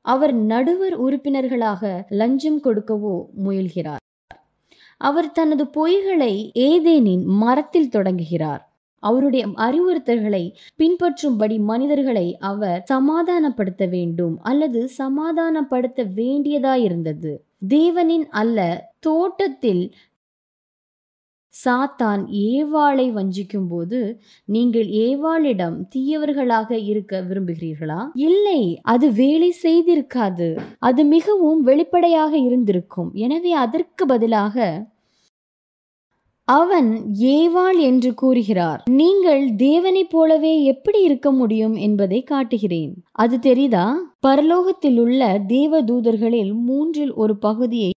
[0.00, 4.02] அவர் நடுவர் உறுப்பினர்களாக லஞ்சம் கொடுக்கவோ முயல்கிறார்.
[5.00, 8.62] அவர் தனது பொய்களை ஏதேனின் மரத்தில் தொடங்குகிறார்.
[9.02, 10.44] அவருடைய அறிவுறுத்தல்களை
[10.78, 17.32] பின்பற்றும்படி மனிதர்களை அவர் சமாதானப்படுத்த வேண்டும் அல்லது சமாதானப்படுத்த வேண்டியதாயிருந்தது.
[17.68, 19.84] தேவனின் அல்ல தோட்டத்தில்
[21.54, 23.98] சாத்தான் ஏவாளை வஞ்சிக்கும் போது
[24.44, 28.00] நீங்கள் ஏவாளிடம் தீயவர்களாக இருக்க விரும்புகிறீர்களா?
[28.14, 30.48] இல்லை அது வேலை செய்திருக்காது.
[30.78, 33.10] அது மிகவும் வெளிப்படையாக இருந்திருக்கும்.
[33.14, 34.90] எனவே அதற்கு பதிலாக
[36.48, 38.80] அவன் ஏவாள் என்று கூறுகிறார்.
[38.90, 42.92] நீங்கள் தேவனைப் போலவே எப்படி இருக்க முடியும் என்பதை காட்டுகிறேன்.
[43.12, 43.86] அது தெரிதா
[44.26, 47.90] பரலோகத்தில் உள்ள தேவ தூதர்களில் மூன்றில் ஒரு பகுதியை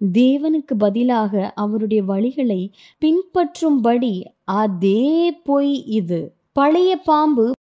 [0.00, 6.34] தேவனுக்கு பதிலாக அவருடைய வழிகளை பின்பற்றும்படி அதே பொய் இது.
[6.52, 7.52] பழைய பாம்பு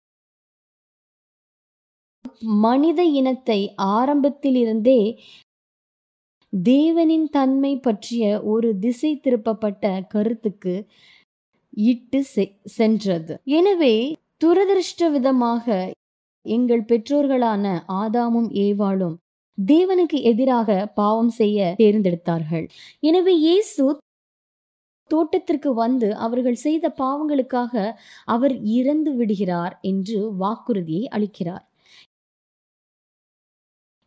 [2.40, 5.20] மனித இனத்தை ஆரம்பத்திலிருந்தே
[6.64, 10.86] தேவனின் தன்மை பற்றிய ஒரு திசை திருப்பப்பட்ட கருத்துக்கு
[11.70, 13.40] இட்டு செ- சென்றது.
[13.44, 15.92] எனவே துரதிருஷ்ட விதமாக
[16.42, 19.16] எங்கள் பெற்றோர்களான ஆதாமும் ஏவாளும்
[19.58, 22.66] தேவனுக்கு எதிராக பாவம் செய்ய தேர்ந்தெடுத்தார்கள்.
[23.10, 23.84] எனவே இயேசு
[25.12, 27.74] தோட்டத்திற்கு வந்து அவர்கள் செய்த பாவங்களுக்காக
[28.36, 31.66] அவர் இறந்து விடுகிறார் என்று வாக்குறுதியை அளிக்கிறார்.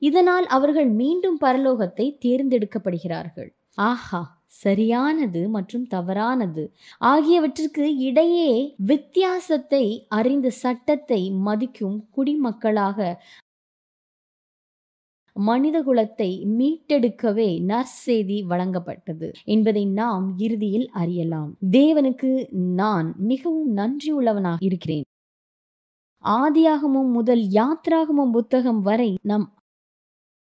[0.03, 3.51] இதனால் அவர்கள் மீண்டும் பரலோகத்தை தேர்ந்தெடுக்கப்படுகிறார்கள்.
[3.91, 4.23] ஆஹா
[4.65, 6.63] சரியானது மற்றும் தவறானது
[7.11, 8.51] ஆகியவற்றிற்கு இடையே
[8.91, 9.85] வித்தியாசத்தை
[10.19, 12.99] அறிந்த சட்டத்தை மதிக்கும் குடிமக்களாக
[15.41, 21.57] மனிதகுலத்தை மீட்டெடுக்கவே நற்செய்தி வழங்கப்பட்டது என்பதை நாம் இறுதியில் அறியலாம்.
[21.71, 25.03] தேவனுக்கு நான் மிகவும் நன்றியுள்ளவனாக இருக்கிறேன்.
[26.25, 29.55] ஆதியாகமும் முதல் யாத்ராகமும் புத்தகம் வரை நம்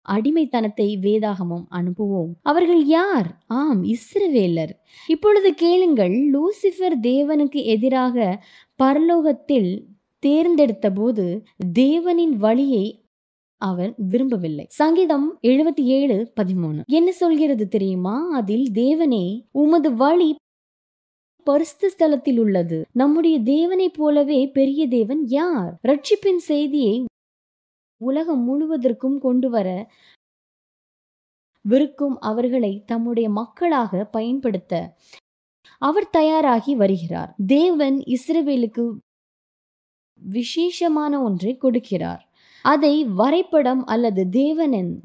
[0.09, 2.33] அடிமைத்தனத்தை வேதாகமும் அனுப்புவோம்.
[2.43, 3.41] அவர்கள் யார்?
[3.47, 4.73] ஆம் இஸ்ரவேலர்.
[5.07, 8.45] இப்பொழுது கேளுங்கள் லூசிஃபர் தேவனுக்கு எதிராக
[8.83, 9.83] பரலோகத்தில்
[10.19, 11.43] தேர்ந்தெடுத்த போது
[11.79, 13.04] தேவனின் வழியை
[13.65, 14.67] அவன் விரும்பவில்லை.
[14.69, 16.81] சங்கீதம் எழுபத்தி ஏழு பதிமூணு.
[16.87, 18.17] என்ன சொல்கிறது தெரியுமா?
[18.33, 20.35] அதில் தேவனே உமது வழி
[21.51, 22.79] பரிஸ்து ஸ்தலத்தில் உள்ளது.
[22.93, 25.73] நம்முடைய தேவனைப் போலவே பெரிய தேவன் யார்?
[25.89, 27.05] ரட்சிப்பின் செய்தியை
[28.05, 29.69] உலகம் முழுவதற்கும் கொண்டு வர
[31.63, 34.97] விருக்கும் அவர்களை தம்முடைய மக்களாக பயன்படுத்த
[35.79, 37.35] அவர் தயாராகி வருகிறார்.
[37.47, 38.85] தேவன் இஸ்ரவேலுக்கு
[40.21, 42.23] விசேஷமான ஒன்றை கொடுக்கிறார்.
[42.65, 45.01] அதை வரைபடம் அல்லது தேவனின்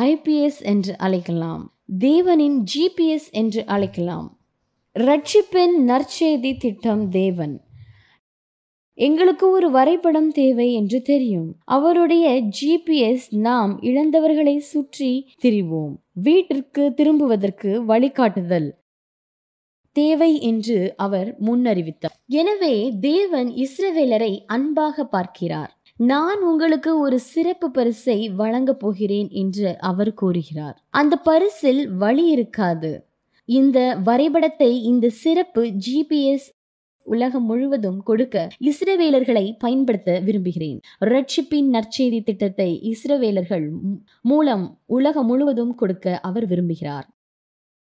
[0.00, 4.38] ஐபிஎஸ் என்று அழைக்கலாம் தேவனின் ஜிபிஎஸ் என்று அழைக்கலாம்.
[4.98, 7.60] ரட்சிப்பின் நற்செய்தி திட்டம் தேவன்.
[8.94, 11.56] எங்களுக்கு ஒரு வரைபடம் தேவை என்று தெரியும்.
[11.64, 15.94] அவருடைய ஜிபிஎஸ் நாம் இழந்தவர்களை சுற்றி திரிவோம்.
[16.12, 18.68] வீட்டிற்கு திரும்புவதற்கு வழிகாட்டுதல்
[19.92, 22.16] தேவை என்று அவர் முன்னறிவித்தார்.
[22.26, 25.77] எனவே தேவன் இஸ்ரவேலரை அன்பாக பார்க்கிறார்.
[25.98, 30.84] நான் உங்களுக்கு ஒரு சிறப்பு பரிசை வழங்கப் போகிறேன் என்று அவர் கூறுகிறார்.
[30.90, 33.06] அந்த பரிசில் வழி இருக்காது.
[33.44, 36.46] இந்த வரைபடத்தை இந்த சிறப்பு ஜிபிஎஸ்
[37.02, 40.80] உலகம் முழுவதும் கொடுக்க இஸ்ரவேலர்களை பயன்படுத்த விரும்புகிறேன்.
[41.00, 43.68] ரட்சிப்பின் நற்செய்தி திட்டத்தை இஸ்ரவேலர்கள்
[44.22, 47.08] மூலம் உலகம் முழுவதும் கொடுக்க அவர் விரும்புகிறார்.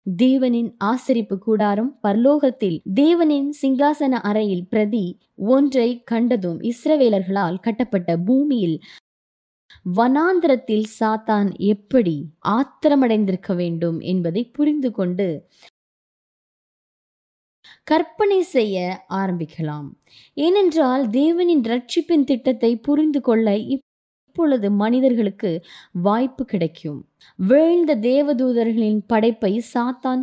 [0.10, 8.82] தேவனின் ஆசரிப்பு கூடாரம் பர்லோகத்தில் தேவனின் சிங்காசன அறையில் பிரதி ஒன்றை கண்டதும் இஸ்ரவேலர்களால் கட்டப்பட்ட பூமியில்
[9.96, 12.16] வனாந்திரத்தில் சாத்தான் எப்படி
[12.48, 15.48] ஆத்திரமடைந்திருக்க வேண்டும் என்பதை புரிந்து கொண்டு
[17.84, 19.88] கற்பனை செய்ய ஆரம்பிக்கலாம்.
[20.34, 23.58] ஏனென்றால் தேவனின் ரட்சிப்பின் திட்டத்தை புரிந்து கொள்ள
[24.32, 27.10] இப்பொழுது மனிதர்களுக்கு வாய்ப்பு கிடைக்கும்.
[27.36, 30.22] வீழ்ந்த தேவதூதர்களின் படைப்பை சாத்தான்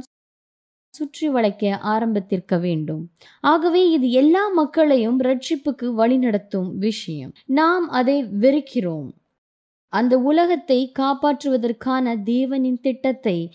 [0.94, 3.10] சுற்றி வளைக்க ஆரம்பித்திருக்க வேண்டும்.
[3.40, 7.32] ஆகவே இது எல்லா மக்களையும் ரட்சிப்புக்கு வழிநடத்தும் விஷயம்.
[7.46, 9.10] நாம் அதை வெறுக்கிறோம்.
[9.88, 13.54] அந்த உலகத்தை காப்பாற்றுவதற்கான தேவனின் திட்டத்தை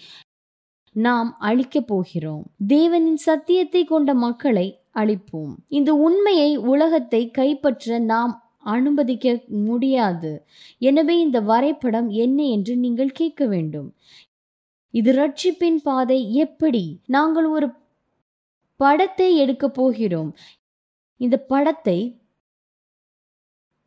[0.92, 2.46] நாம் அழிக்கப் போகிறோம்.
[2.68, 5.56] தேவனின் சத்தியத்தை கொண்ட மக்களை அழிப்போம்.
[5.68, 10.46] இந்த உண்மையை உலகத்தை கைப்பற்ற நாம் அனுமதிக்க முடியாது.
[10.78, 13.94] எனவே இந்த வரைபடம் என்ன என்று நீங்கள் கேட்க வேண்டும்.
[14.90, 17.00] இது ரட்சிப்பின் பாதை எப்படி?
[17.08, 17.70] நாங்கள் ஒரு
[18.76, 20.36] படத்தை எடுக்க போகிறோம்.
[21.18, 22.22] இந்த படத்தை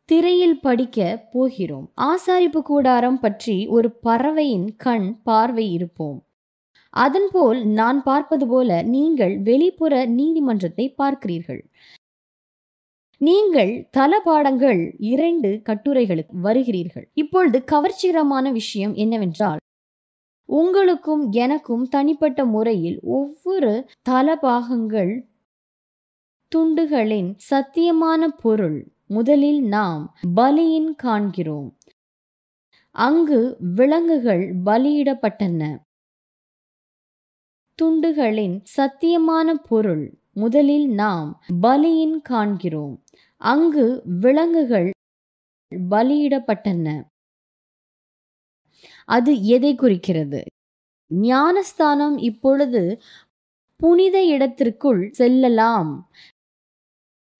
[0.05, 1.91] திரையில் படிக்க போகிறோம்.
[1.95, 6.25] ஆசாரிப்பு கூடாரம் பற்றி ஒரு பறவையின் கண் பார்வை இருப்போம்.
[6.89, 11.65] அதன்போல் நான் பார்ப்பது போல நீங்கள் வெளிப்புற நீதிமன்றத்தை பார்க்கிறீர்கள்.
[13.19, 17.05] நீங்கள் தல பாடங்கள் இரண்டு கட்டுரைகளுக்கு வருகிறீர்கள்.
[17.13, 19.57] இப்பொழுது கவர்ச்சிகரமான விஷயம் என்னவென்றால்
[20.45, 25.27] உங்களுக்கும் எனக்கும் தனிப்பட்ட முறையில் ஒவ்வொரு தல பாகங்கள்
[26.55, 31.77] துண்டுகளின் சத்தியமான பொருள் முதலில் நாம் பலியின் காண்கிறோம்.
[32.91, 35.77] அங்கு விலங்குகள் பலியிடப்பட்டன.
[37.81, 43.03] துண்டுகளின் சத்தியமான பொருள் முதலில் நாம் பலியின் காண்கிறோம்.
[43.41, 44.89] அங்கு விலங்குகள்
[45.91, 46.87] பலியிடப்பட்டன.
[49.05, 50.41] அது எதை குறிக்கிறது?
[51.11, 53.01] ஞானஸ்தானம் இப்பொழுது
[53.79, 55.91] புனித இடத்திற்குள் செல்லலாம்.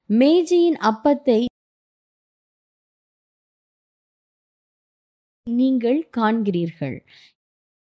[0.09, 1.45] மேஜியின் அப்பத்தை
[5.47, 6.97] நீங்கள் காண்கிறீர்கள்.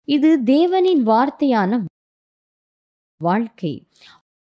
[0.07, 1.71] இது தேவனின் வார்த்தையான
[3.21, 3.73] வாழ்க்கை.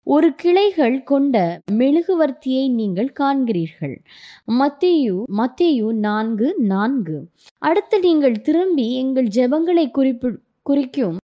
[0.06, 3.96] ஒரு கிளைகள் கொண்ட மெழுகுவர்த்தியை நீங்கள் காண்கிறீர்கள்.
[4.60, 7.18] மத்தேயு மத்தேயு நான்கு நான்கு.
[7.58, 11.18] அடுத்து நீங்கள் திரும்பி எங்கள் ஜெபங்களை குறிப்பு குறிக்கும்.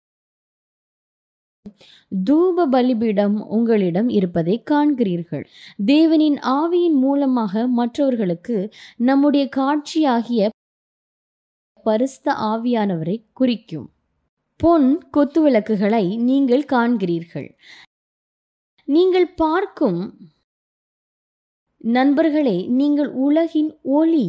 [2.31, 5.45] தூப பலிபீடம் உங்களிடம் இருப்பதை காண்கிறீர்கள்.
[5.87, 10.49] தேவனின் ஆவியின் மூலமாக மற்றவர்களுக்கு நம்முடைய காட்சியாகிய
[11.85, 13.91] பரிஸ்த ஆவியானவரை குறிக்கும்.
[14.57, 17.49] பொன் கொத்து விளக்குகளை நீங்கள் காண்கிறீர்கள்.
[18.89, 19.99] நீங்கள் பார்க்கும்
[21.97, 24.29] நண்பர்களே நீங்கள் உலகின் ஒளி.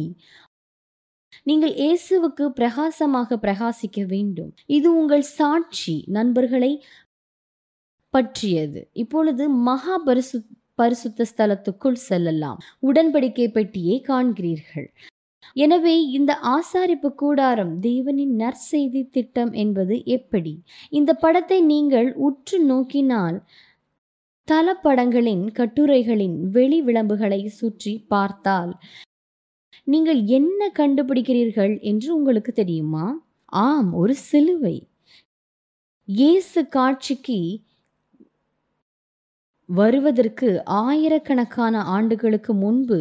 [1.48, 4.50] நீங்கள் இயேசுவுக்கு பிரகாசமாக பிரகாசிக்க வேண்டும்.
[4.76, 6.70] இது உங்கள் சாட்சி நண்பர்களை
[8.14, 8.82] பற்றியது.
[9.02, 10.40] இப்பொழுது மகா பரிசு
[10.82, 12.60] பரிசுத்த ஸ்தலத்துக்குள் செல்லலாம்.
[12.88, 14.88] உடன்படிக்கை பெட்டியை காண்கிறீர்கள்.
[15.56, 20.54] எனவே இந்த ஆசாரிப்பு கூடாரம் தேவனின் நற்செய்தி திட்டம் என்பது எப்படி?
[20.98, 23.38] இந்த படத்தை நீங்கள் உற்று நோக்கினால்
[24.50, 28.72] தளப்படங்களின் கட்டுரைகளின் வெளி விளம்புகளை சுற்றி பார்த்தால்
[29.86, 33.06] நீங்கள் என்ன கண்டுபிடிக்கிறீர்கள் என்று உங்களுக்கு தெரியுமா?
[33.62, 34.76] ஆம் ஒரு சிலுவை.
[36.08, 37.38] இயேசு காட்சிக்கு
[39.68, 40.48] வருவதற்கு
[40.80, 42.98] ஆயிரக்கணக்கான ஆண்டுகளுக்கு முன்பு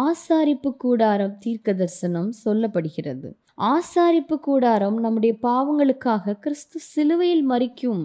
[0.00, 3.28] ஆசாரிப்பு கூடாரம் தீர்க்க தரிசனம் சொல்லப்படுகிறது.
[3.70, 8.02] ஆசாரிப்பு கூடாரம் நம்முடைய பாவங்களுக்காக கிறிஸ்து சிலுவையில் மறிக்கும்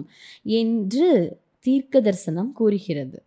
[0.60, 1.10] என்று
[1.66, 3.18] தீர்க்க தரிசனம் கூறுகிறது.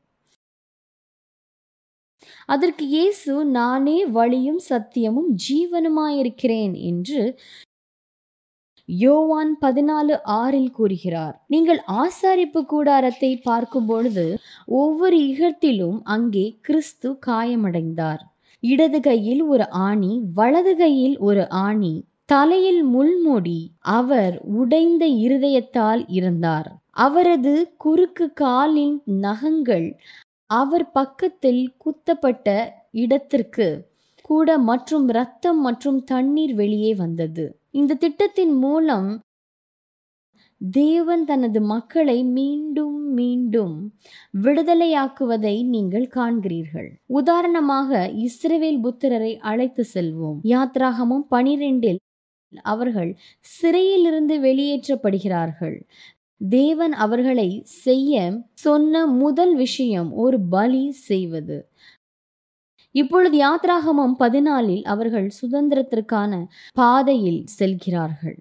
[2.54, 7.22] அதற்கு இயேசு நானே வழியும் சத்தியமும் ஜீவனுமாயிருக்கிறேன் என்று
[8.90, 11.36] யோவான் பதினாலு ஆறில் கூறுகிறார்.
[11.54, 14.26] நீங்கள் ஆசாரிப்பு கூடாரத்தை பார்க்கும் பொழுது
[14.80, 18.22] ஒவ்வொரு இகத்திலும் அங்கே கிறிஸ்து காயமடைந்தார்.
[18.64, 21.94] இடது கையில் ஒரு ஆணி வலது கையில் ஒரு ஆணி
[22.32, 23.60] தலையில் முள்முடி
[23.98, 26.70] அவர் உடைந்த இருதயத்தால் இருந்தார்.
[27.06, 29.88] அவரது குறுக்கு காலின் நகங்கள்
[30.50, 32.48] அவர் பக்கத்தில் குத்தப்பட்ட
[33.04, 33.68] இடத்திற்கு
[34.30, 37.46] கூட மற்றும் இரத்தம் மற்றும் தண்ணீர் வெளியே வந்தது.
[37.72, 39.10] இந்த திட்டத்தின் மூலம்
[40.62, 43.76] தேவன் தனது மக்களை மீண்டும் மீண்டும்
[44.46, 46.90] விடுதலையாக்குவதை நீங்கள் காண்கிறீர்கள்.
[47.20, 50.40] உதாரணமாக இஸ்ரவேல் புத்திரரை அழைத்து செல்வோம்.
[50.54, 52.00] யாத்ராகமும் பனிரெண்டில்
[52.74, 53.12] அவர்கள்
[53.56, 55.78] சிறையிலிருந்து வெளியேற்றப்படுகிறார்கள்.
[56.48, 61.70] தேவன் அவர்களை செய்ய சொன்ன முதல் விஷயம் ஒரு பலி செய்வது.
[62.92, 68.40] இப்பொழுது யாத்ராகமம் பதினாலில் அவர்கள் சுதந்திரத்திற்கான பாதையில் செல்கிறார்கள்.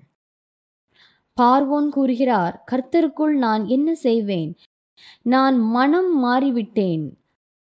[1.41, 4.57] பார்வோன் கூறுகிறார் கர்த்தருக்குள் நான் என்ன செய்வேன்?
[5.23, 7.11] நான் மனம் மாறிவிட்டேன்.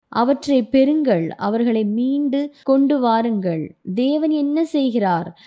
[0.09, 3.77] அவற்றை பெறுங்கள் அவர்களை மீண்டு கொண்டு வாருங்கள்.
[3.95, 5.41] தேவன் என்ன செய்கிறார்?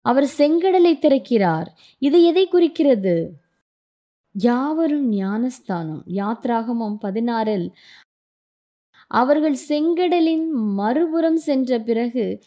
[0.00, 1.66] அவர் செங்கடலை திறக்கிறார்.
[1.98, 3.39] இது எதை குறிக்கிறது?
[4.34, 6.02] யாவரும் ஞானஸ்தானம்.
[6.06, 7.68] யாத்ராகமம் பதினாறில்
[9.06, 12.42] அவர்கள் செங்கடலின் மறுபுறம் சென்ற பிறகு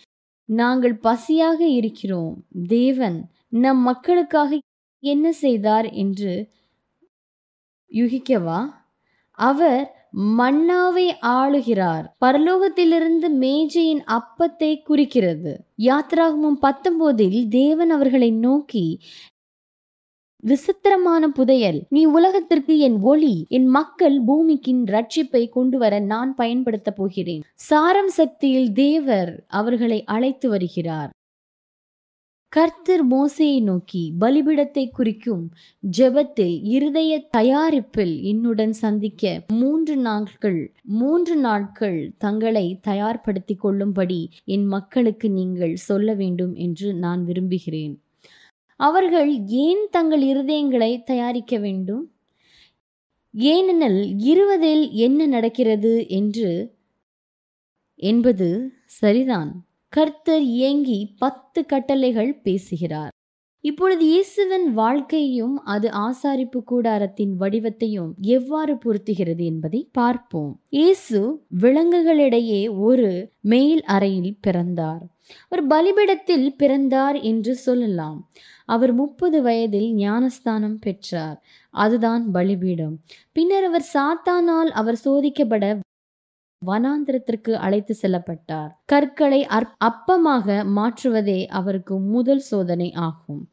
[0.45, 2.35] நாங்கள் பசியாக இருக்கிறோம்.
[2.67, 4.59] தேவன் நம் மக்களுக்காக
[5.03, 6.49] என்ன செய்தார் என்று
[7.91, 8.61] யுகிக்கவா?
[9.31, 9.83] அவர்
[10.37, 12.05] மன்னாவை ஆளுகிறார்.
[12.25, 15.53] பரலோகத்திலிருந்து மேஜையின் அப்பத்தை குறிக்கிறது.
[15.77, 18.99] யாத்ராகமும் பத்தொன்பதில் தேவன் அவர்களை நோக்கி
[20.43, 21.85] விசித்திரமான புதையல்.
[21.89, 27.43] நீ உலகத்திற்கு என் ஒளி என் மக்கள் பூமிக்கின் ரட்சிப்பை கொண்டு வர நான் பயன்படுத்த போகிறேன்.
[27.55, 31.09] சாரம் சக்தியில் தேவர் அவர்களை அழைத்து வருகிறார்.
[32.49, 35.49] கர்த்தர் மோசையை நோக்கி பலிபிடத்தை குறிக்கும்
[35.97, 45.75] ஜெபத்தில் இருதய தயாரிப்பில் என்னுடன் சந்திக்க மூன்று நாட்கள் மூன்று நாட்கள் தங்களை தயார்படுத்திக் கொள்ளும்படி என் மக்களுக்கு நீங்கள்
[45.75, 48.02] சொல்ல வேண்டும் என்று நான் விரும்புகிறேன்.
[48.77, 52.11] அவர்கள் ஏன் தங்கள் இருதயங்களை தயாரிக்க வேண்டும்?
[53.31, 56.75] ஏனெனில் இருவதில் என்ன நடக்கிறது என்று
[57.95, 59.65] என்பது சரிதான்.
[59.89, 63.11] கர்த்தர் இயங்கி பத்து கட்டளைகள் பேசுகிறார்.
[63.61, 70.61] இப்பொழுது இயேசுவின் வாழ்க்கையும் அது ஆசாரிப்பு கூடாரத்தின் வடிவத்தையும் எவ்வாறு பொருத்துகிறது என்பதை பார்ப்போம்.
[70.69, 75.12] இயேசு விலங்குகளிடையே ஒரு மேல் அறையில் பிறந்தார்.
[75.49, 78.29] ஒரு பலிபிடத்தில் பிறந்தார் என்று சொல்லலாம்.
[78.65, 81.41] அவர் முப்பது வயதில் ஞானஸ்தானம் பெற்றார்.
[81.69, 82.95] அதுதான் பலிபீடம்.
[83.31, 85.79] பின்னர் அவர் சாத்தானால் அவர் சோதிக்கப்பட
[86.61, 88.69] வனாந்திரத்திற்கு அழைத்து செல்லப்பட்டார்.
[88.85, 89.47] கற்களை
[89.85, 93.49] அப்பமாக மாற்றுவதே அவருக்கு முதல் சோதனை ஆகும்.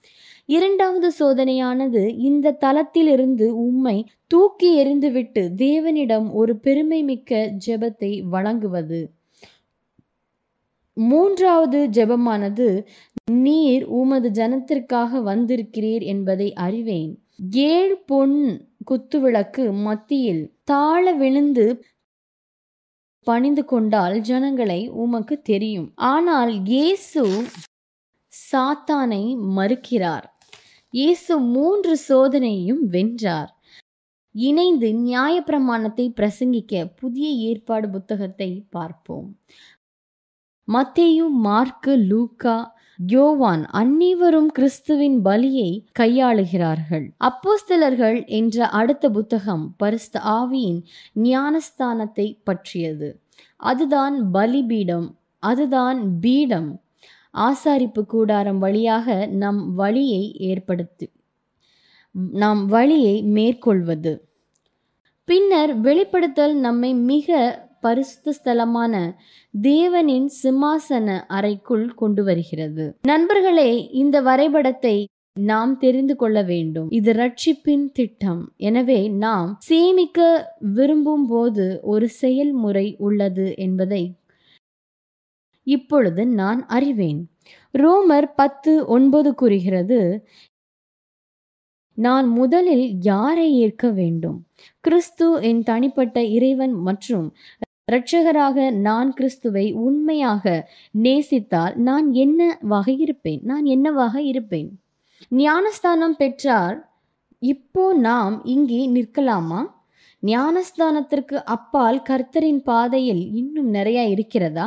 [0.47, 9.01] இரண்டாவது சோதனையானது இந்த தளத்திலிருந்து உம்மை தூக்கி எறிந்துவிட்டு தேவனிடம் ஒரு பெருமை மிக்க ஜெபத்தை வழங்குவது.
[11.09, 12.67] மூன்றாவது ஜெபமானது
[13.45, 17.13] நீர் உமது ஜனத்திற்காக வந்திருக்கிறீர் என்பதை அறிவேன்.
[17.71, 18.39] ஏழ் பொன்
[18.91, 21.67] குத்துவிளக்கு மத்தியில் தாழ விழுந்து
[23.27, 25.89] பணிந்து கொண்டால் ஜனங்களை உமக்கு தெரியும்.
[26.13, 27.25] ஆனால் இயேசு
[28.33, 29.25] சாத்தானை
[29.59, 30.27] மறுக்கிறார்.
[30.95, 33.51] இயேசு மூன்று சோதனையும் வென்றார்.
[34.35, 39.29] இணைந்து நியாயப்பிரமாணத்தை பிரசங்கிக்க புதிய ஏற்பாடு புத்தகத்தை பார்ப்போம்.
[40.73, 42.57] மத்தேயு மார்க்கு லூக்கா
[42.99, 47.07] யோவான் அன்னிவரும் கிறிஸ்துவின் பலியை கையாளுகிறார்கள்.
[47.21, 50.81] அப்போஸ்தலர்கள் என்ற அடுத்த புத்தகம் பரிஸ்த ஆவியின்
[51.15, 53.09] ஞானஸ்தானத்தை பற்றியது.
[53.57, 55.09] அதுதான் பலிபீடம்
[55.43, 56.71] அதுதான் பீடம்.
[57.35, 61.07] ஆசாரிப்பு கூடாரம் வழியாக நம் வழியை ஏற்படுத்தி
[62.43, 64.13] நாம் வழியை மேற்கொள்வது.
[65.29, 67.29] பின்னர் வெளிப்படுத்தல் நம்மை மிக
[67.81, 68.95] பரிசுத்த ஸ்தலமான
[69.55, 72.85] தேவனின் சிம்மாசன அறைக்குள் கொண்டு வருகிறது.
[73.03, 73.71] நண்பர்களே
[74.03, 74.97] இந்த வரைபடத்தை
[75.37, 76.89] நாம் தெரிந்து கொள்ள வேண்டும்.
[76.99, 78.41] இது ரட்சிப்பின் திட்டம்.
[78.69, 80.29] எனவே நாம் சேமிக்க
[80.79, 84.03] விரும்பும் போது ஒரு செயல்முறை உள்ளது என்பதை
[85.67, 87.21] இப்பொழுது நான் அறிவேன்.
[87.75, 90.01] ரோமர் பத்து ஒன்பது கூறுகிறது
[91.99, 94.39] நான் முதலில் யாரை ஏற்க வேண்டும்?
[94.81, 97.27] கிறிஸ்து என் தனிப்பட்ட இறைவன் மற்றும்
[97.91, 100.45] இரட்சகராக நான் கிறிஸ்துவை உண்மையாக
[101.03, 103.41] நேசித்தால் நான் என்னவாக இருப்பேன்?
[103.43, 104.71] நான் என்னவாக இருப்பேன்?
[105.37, 106.77] ஞானஸ்தானம் பெற்றார்.
[107.43, 109.61] இப்போ நாம் இங்கே நிற்கலாமா?
[110.23, 114.67] ஞானஸ்தானத்திற்கு அப்பால் கர்த்தரின் பாதையில் இன்னும் நிறைய இருக்கிறதா?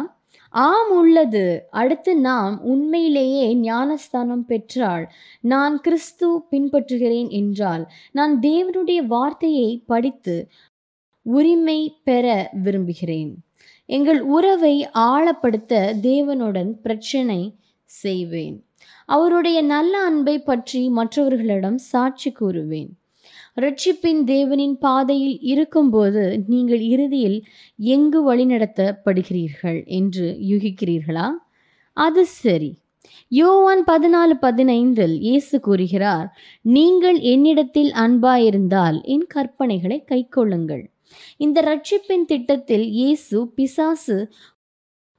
[0.54, 1.44] ஆம் உள்ளது.
[1.72, 5.06] அடுத்து நாம் உண்மையிலேயே ஞானஸ்தானம் பெற்றால்
[5.44, 10.36] நான் கிறிஸ்து பின்பற்றுகிறேன் என்றால் நான் தேவனுடைய வார்த்தையை படித்து
[11.26, 13.44] உரிமை பெற விரும்புகிறேன்.
[13.86, 17.56] எங்கள் உறவை ஆழப்படுத்த தேவனுடன் பிரச்சனை
[17.86, 18.66] செய்வேன்.
[19.06, 22.92] அவருடைய நல்ல அன்பை பற்றி மற்றவர்களிடம் சாட்சி கூறுவேன்.
[23.56, 31.28] ரட்சிப்பின் தேவனின் பாதையில் இருக்கும்போது நீங்கள் இறுதியில் எங்கு வழிநடத்தப்படுகிறீர்கள் என்று யூகிக்கிறீர்களா?
[31.94, 32.72] அது சரி.
[33.28, 36.28] யோவான் பதினாலு பதினைந்தில் இயேசு கூறுகிறார்
[36.62, 40.92] நீங்கள் என்னிடத்தில் அன்பாயிருந்தால் என் கற்பனைகளை கைக்கொள்ளுங்கள்.
[41.38, 44.18] இந்த ரட்சிப்பின் திட்டத்தில் இயேசு பிசாசு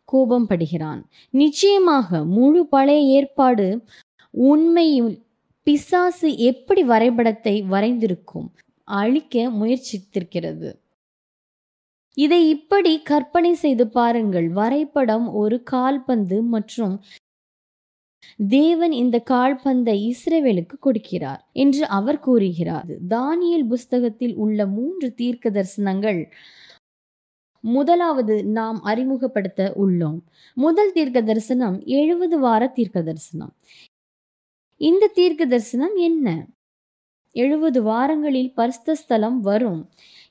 [0.08, 1.02] கோபம் படுகிறான்
[1.34, 3.68] நிச்சயமாக முழு பழைய ஏற்பாடு
[4.34, 5.12] உண்மையில்
[5.66, 8.48] பிசாசு எப்படி வரைபடத்தை வரைந்திருக்கும்
[8.88, 10.70] அழிக்க முயற்சித்திருக்கிறது.
[12.16, 14.48] இதை இப்படி கற்பனை செய்து பாருங்கள்.
[14.52, 16.94] வரைபடம் ஒரு கால்பந்து மற்றும்
[18.48, 22.90] தேவன் இந்த கால்பந்தை இஸ்ரேவேலுக்கு கொடுக்கிறார் என்று அவர் கூறுகிறார்.
[23.14, 26.20] தானியல் புஸ்தகத்தில் உள்ள மூன்று தீர்க்க தரிசனங்கள்
[27.64, 30.18] முதலாவது நாம் அறிமுகப்படுத்த உள்ளோம்.
[30.56, 33.52] முதல் தீர்க்க தரிசனம் எழுபது வார தீர்க்க தரிசனம்
[34.80, 36.26] இந்த தீர்க்க தரிசனம் என்ன?
[37.36, 39.80] எழுபது வாரங்களில் பரிசுத்த ஸ்தலம் வரும்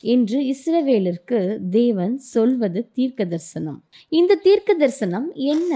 [0.04, 3.80] என்று இஸ்ரவேலிற்கு தேவன் சொல்வது தீர்க்க தரிசனம்
[4.12, 5.72] இந்த தீர்க்க தரிசனம் என்ன?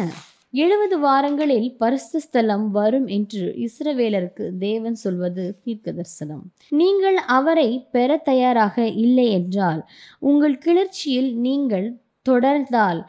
[0.53, 8.85] எழுபது வாரங்களில் பரிசு ஸ்தலம் வரும் என்று இஸ்ரவேலருக்கு தேவன் சொல்வது தீர்க்க தரிசனம் நீங்கள் அவரை பெற தயாராக
[9.03, 9.81] இல்லை என்றால்
[10.19, 11.87] உங்கள் கிளர்ச்சியில் நீங்கள்
[12.25, 13.01] தொடர்ந்தால்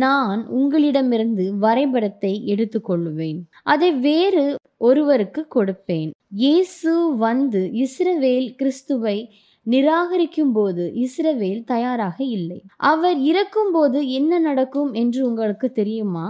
[0.00, 3.38] நான் உங்களிடமிருந்து வரைபடத்தை எடுத்துக்கொள்ளுவேன்.
[3.62, 4.44] அதை வேறு
[4.80, 6.10] ஒருவருக்கு கொடுப்பேன்.
[6.36, 9.18] இயேசு வந்து இஸ்ரவேல் கிறிஸ்துவை
[9.66, 12.60] நிராகரிக்கும் போது இஸ்ரவேல் தயாராக இல்லை.
[12.76, 16.26] அவர் இறக்கும்போது என்ன நடக்கும் என்று உங்களுக்கு தெரியுமா?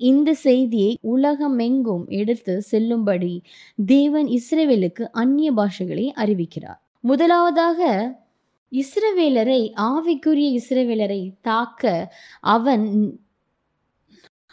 [0.00, 3.34] இந்த செய்தியை உலகமெங்கும் எடுத்து செல்லும்படி
[3.86, 6.80] தேவன் இஸ்ரவேலுக்கு அந்நிய பாஷைகளை அறிவிக்கிறார்.
[7.04, 7.80] முதலாவதாக
[8.72, 9.60] இஸ்ரவேலரை
[9.90, 11.84] ஆவிக்குரிய இஸ்ரவேலரை தாக்க
[12.54, 12.86] அவன்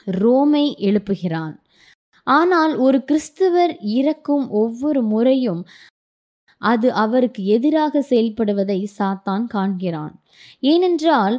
[0.07, 1.55] ரோமை எழுப்புகிறான்.
[2.27, 5.61] ஆனால் ஒரு கிறிஸ்துவர் இறக்கும் ஒவ்வொரு முறையும்
[6.61, 10.15] அது அவருக்கு எதிராக செயல்படுவதை சாத்தான் காண்கிறான்.
[10.59, 11.35] ஏனென்றால்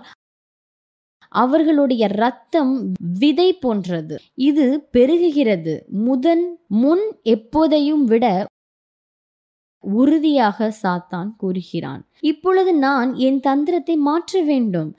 [1.28, 4.18] அவர்களுடைய ரத்தம் விதை போன்றது.
[4.34, 5.86] இது பெருகுகிறது.
[5.88, 8.46] முதன் முன் எப்போதையும் விட
[9.80, 12.06] உறுதியாக சாத்தான் கூறுகிறான்.
[12.20, 14.96] இப்பொழுது நான் என் தந்திரத்தை மாற்ற வேண்டும்.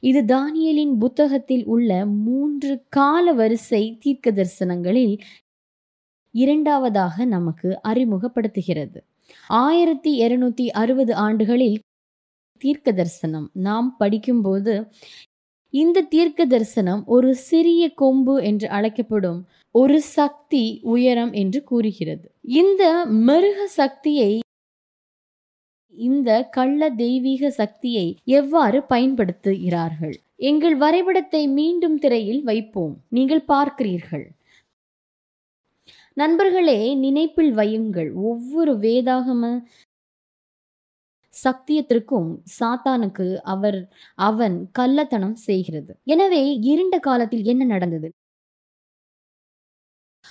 [0.00, 5.20] இது தானியலின் புத்தகத்தில் உள்ள மூன்று கால வரிசை தீர்க்க தரிசனங்களில்
[6.30, 8.96] இரண்டாவதாக நமக்கு அறிமுகப்படுத்துகிறது.
[9.48, 11.78] ஆயிரத்தி இருநூத்தி அறுபது ஆண்டுகளில்
[12.62, 14.74] தீர்க்க தரிசனம் நாம் படிக்கும்போது
[15.74, 19.40] இந்த தீர்க்க தரிசனம் ஒரு சிறிய கொம்பு என்று அழைக்கப்படும்
[19.74, 22.26] ஒரு சக்தி உயரம் என்று கூறுகிறது.
[22.60, 22.82] இந்த
[23.28, 24.32] மிருக சக்தியை
[25.94, 28.04] இந்த கள்ள தெய்வீக சக்தியை
[28.38, 30.14] எவ்வாறு பயன்படுத்துகிறார்கள்?
[30.50, 32.94] எங்கள் வரைபடத்தை மீண்டும் திரையில் வைப்போம்.
[33.08, 34.26] நீங்கள் பார்க்கிறீர்கள்.
[36.16, 38.10] நண்பர்களே நினைப்பில் வையுங்கள்.
[38.30, 39.52] ஒவ்வொரு வேதாகம
[41.44, 45.98] சத்தியத்திற்கும் சாத்தானுக்கு அவர் அவன் கள்ளத்தனம் செய்கிறது.
[46.04, 48.10] எனவே இருண்ட காலத்தில் என்ன நடந்தது?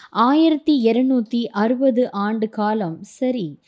[0.09, 3.59] ஆயிரத்தி இருநூத்தி அறுபது ஆண்டு காலம் சரி.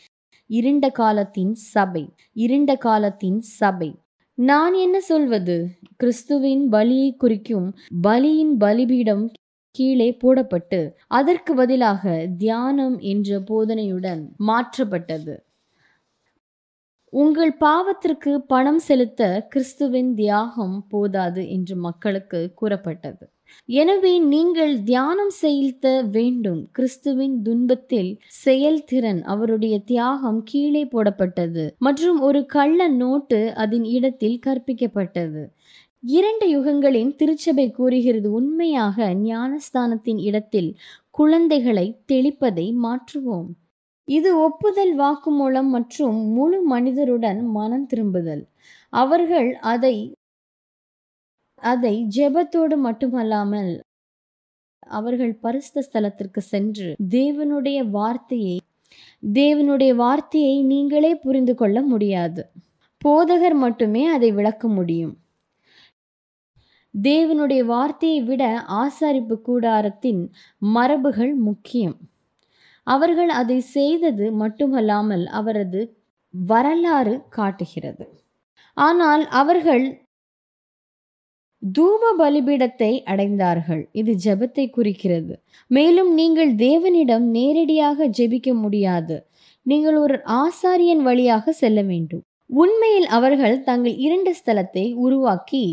[0.50, 3.96] இருண்ட காலத்தின் சபை இருண்ட காலத்தின் சபை.
[4.38, 5.56] நான் என்ன சொல்வது?
[5.98, 7.68] கிறிஸ்துவின் பலியை குறிக்கும்
[8.04, 9.32] பலியின் பலிபீடம்
[9.76, 12.04] கீழே போடப்பட்டு அதற்கு பதிலாக
[12.38, 15.36] தியானம் என்ற போதனையுடன் மாற்றப்பட்டது.
[17.22, 23.24] உங்கள் பாவத்திற்கு பணம் செலுத்த கிறிஸ்துவின் தியாகம் போதாது என்று மக்களுக்கு கூறப்பட்டது.
[23.70, 26.62] எனவே நீங்கள் தியானம் செலுத்த வேண்டும்.
[26.72, 28.12] கிறிஸ்துவின் துன்பத்தில்
[28.46, 35.44] செயல்திறன் அவருடைய தியாகம் கீழே போடப்பட்டது மற்றும் ஒரு கள்ள நோட்டு அதன் இடத்தில் கற்பிக்கப்பட்டது.
[36.02, 40.72] இரண்டு யுகங்களின் திருச்சபை கூறுகிறது உண்மையாக ஞானஸ்தானத்தின் இடத்தில்
[41.12, 43.50] குழந்தைகளை தெளிப்பதை மாற்றுவோம்.
[44.08, 48.44] இது ஒப்புதல் வாக்குமூலம் மற்றும் முழு மனிதருடன் மனம் திரும்புதல்.
[48.94, 49.96] அவர்கள் அதை
[51.64, 53.72] அதை ஜெபத்தோடு மட்டுமல்லாமல்
[54.98, 58.58] அவர்கள் பரிசுத்த ஸ்தலத்திற்கு சென்று தேவனுடைய வார்த்தையை
[59.40, 62.42] தேவனுடைய வார்த்தையை நீங்களே புரிந்து கொள்ள முடியாது.
[63.02, 65.14] போதகர் மட்டுமே அதை விளக்க முடியும்.
[66.94, 68.44] தேவனுடைய வார்த்தையை விட
[68.82, 70.22] ஆசாரிப்பு கூடாரத்தின்
[70.76, 71.98] மரபுகள் முக்கியம்.
[72.88, 75.82] அவர்கள் அதை செய்தது மட்டுமல்லாமல் அவரது
[76.34, 78.06] வரலாறு காட்டுகிறது.
[78.78, 79.86] ஆனால் அவர்கள்
[81.64, 83.84] தூப பலிபீடத்தை அடைந்தார்கள்.
[83.92, 85.34] இது ஜெபத்தை குறிக்கிறது.
[85.72, 89.18] மேலும் நீங்கள் தேவனிடம் நேரடியாக ஜெபிக்க முடியாது.
[89.66, 92.24] நீங்கள் ஒரு ஆசாரியன் வழியாக செல்ல வேண்டும்.
[92.54, 95.64] உண்மையில் அவர்கள் தங்கள் இரண்டு ஸ்தலத்தை உருவாக்கி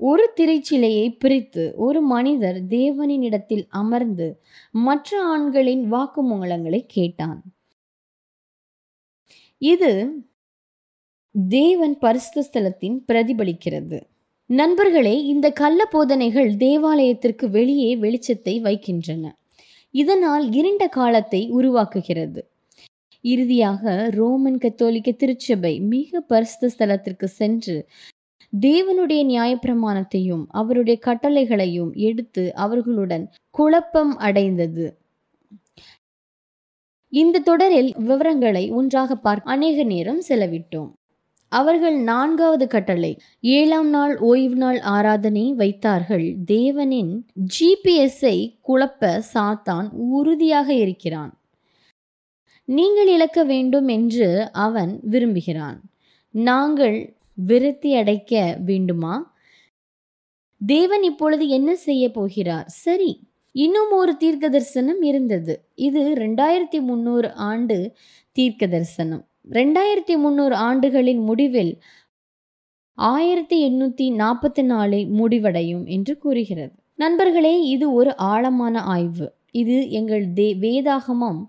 [0.00, 4.28] ஒரு திரைச்சிலையை பிரித்து ஒரு மனிதர் தேவனின் இடத்தில் அமர்ந்து
[4.70, 7.40] மற்ற ஆண்களின் வாக்குமூலங்களை கேட்டான்.
[9.62, 9.90] இது
[11.48, 13.98] தேவன் பரிசுத்த ஸ்தலத்தின் பிரதிபலிக்கிறது.
[14.50, 19.24] நண்பர்களே இந்த கள்ள போதனைகள் தேவாலயத்திற்கு வெளியே வெளிச்சத்தை வைக்கின்றன.
[19.94, 22.40] இதனால் இருண்ட காலத்தை உருவாக்குகிறது.
[23.24, 27.76] இறுதியாக ரோமன் கத்தோலிக்க திருச்சபை மிக பரிசுத்த ஸ்தலத்திற்கு சென்று
[28.52, 34.98] தேவனுடைய நியாயப்பிரமாணத்தையும் அவருடைய கட்டளைகளையும் எடுத்து அவர்களுடன் குழப்பம் அடைந்தது.
[37.12, 40.90] இந்த தொடரில் விவரங்களை ஒன்றாக பார்க்க அநேக நேரம் செலவிட்டோம்.
[41.48, 46.26] அவர்கள் நான்காவது கட்டளை ஏழாம் நாள் ஓய்வு நாள் ஆராதனை வைத்தார்கள்.
[46.46, 47.12] தேவனின்
[47.54, 48.36] ஜிபிஎஸ்ஐ
[48.68, 51.32] குழப்ப சாத்தான் உறுதியாக இருக்கிறான்.
[52.64, 55.78] நீங்கள் இழக்க வேண்டும் என்று அவன் விரும்புகிறான்.
[56.34, 59.14] நாங்கள் விருத்தி அடைக்க வேண்டுமா?
[60.60, 62.66] தேவன் இப்பொழுது என்ன செய்ய போகிறார்?
[62.66, 63.10] சரி
[63.52, 65.54] இன்னும் ஒரு தீர்க்க தரிசனம் இருந்தது.
[65.74, 67.96] இது ரெண்டாயிரத்தி முந்நூறு ஆண்டு
[68.32, 71.72] தீர்க்க தரிசனம் ரெண்டாயிரத்தி முந்நூறு ஆண்டுகளின் முடிவில்
[72.94, 76.72] ஆயிரத்தி எண்ணூற்றி நாற்பத்தி நாலு முடிவடையும் என்று கூறுகிறது.
[76.94, 79.26] நண்பர்களே இது ஒரு ஆழமான ஆய்வு.
[79.52, 81.42] இது எங்கள் தே வேதாகமம்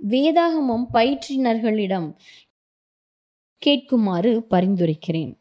[0.00, 2.08] வேதாகமம் பயிற்றினர்களிடம்
[3.66, 5.32] கேட்குமாறு பரிந்துரைக்கிறேன்.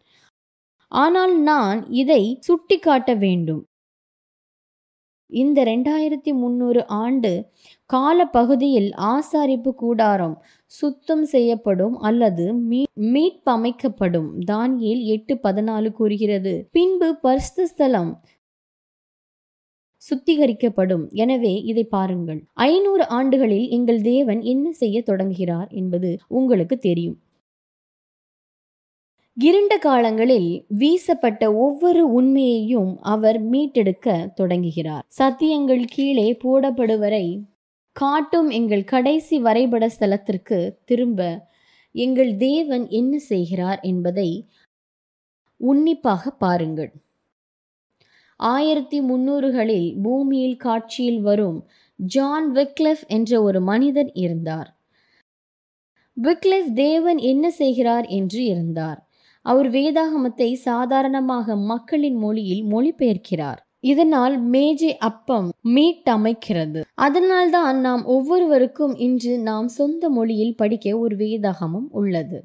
[0.91, 3.63] ஆனால் நான் இதை சுட்டிக்காட்ட வேண்டும்.
[5.31, 7.31] இந்த ரெண்டாயிரத்தி முந்நூறு ஆண்டு
[7.93, 12.45] கால பகுதியில் ஆசாரிப்பு கூடாரம் சுத்தம் செய்யப்படும் அல்லது
[13.13, 14.29] மீட்பமைக்கப்படும்.
[14.51, 16.53] தானியில் எட்டு பதினாலு கூறுகிறது.
[16.71, 18.11] பின்பு பரிசுத்த ஸ்தலம்
[20.03, 21.05] சுத்திகரிக்கப்படும்.
[21.23, 22.41] எனவே இதை பாருங்கள்.
[22.53, 27.17] ஐநூறு ஆண்டுகளில் எங்கள் தேவன் என்ன செய்ய தொடங்குகிறார் என்பது உங்களுக்கு தெரியும்.
[29.39, 35.05] இருண்ட காலங்களில் வீசப்பட்ட ஒவ்வொரு உண்மையையும் அவர் மீட்டெடுக்க தொடங்குகிறார்.
[35.19, 37.41] சத்தியங்கள் கீழே போடப்படுவரை
[37.91, 41.49] காட்டும் எங்கள் கடைசி வரைபட ஸ்தலத்திற்கு திரும்ப
[41.91, 44.49] எங்கள் தேவன் என்ன செய்கிறார் என்பதை
[45.57, 46.91] உன்னிப்பாக பாருங்கள்.
[48.35, 54.79] ஆயிரத்தி முன்னூறுகளில் பூமியில் காட்சியில் வரும் ஜான் விக்லெஃப் என்ற ஒரு மனிதன் இருந்தார்.
[56.21, 59.06] விக்லெஃப் தேவன் என்ன செய்கிறார் என்று இருந்தார்.
[59.47, 63.61] அவர் வேதாகமத்தை சாதாரணமாக மக்களின் மொழியில் மொழிபெயர்க்கிறார்.
[63.83, 66.81] இதனால் மேஜை அப்பம் மீட்டமைக்கிறது.
[67.05, 72.39] அதனால்தான் நாம் ஒவ்வொருவருக்கும் இன்று நாம் சொந்த மொழியில் படிக்க ஒரு வேதாகமம் உள்ளது.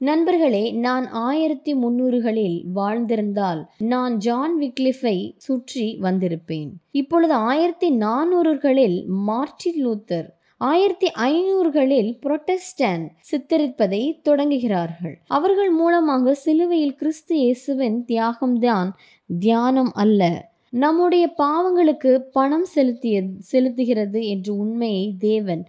[0.00, 3.60] நண்பர்களே நான் ஆயிரத்தி முன்னூறுகளில் வாழ்ந்திருந்தால்
[3.92, 6.70] நான் ஜான் விக்லிஃபை சுற்றி வந்திருப்பேன்.
[6.92, 8.98] இப்பொழுது ஆயிரத்தி நானூறுகளில்
[9.28, 10.28] மார்டின் லூத்தர்
[10.70, 15.14] ஆயிரத்தி ஐநூறுகளில் புரொட்டஸ்டன் சித்தரிப்பதை தொடங்குகிறார்கள்.
[15.26, 18.90] அவர்கள் மூலமாக சிலுவையில் கிறிஸ்து இயேசுவின் தியாகம்தான்
[19.26, 20.50] தியானம் அல்ல.
[20.70, 25.64] நம்முடைய பாவங்களுக்கு பணம் செலுத்திய செலுத்துகிறது என்ற உண்மையை தேவன்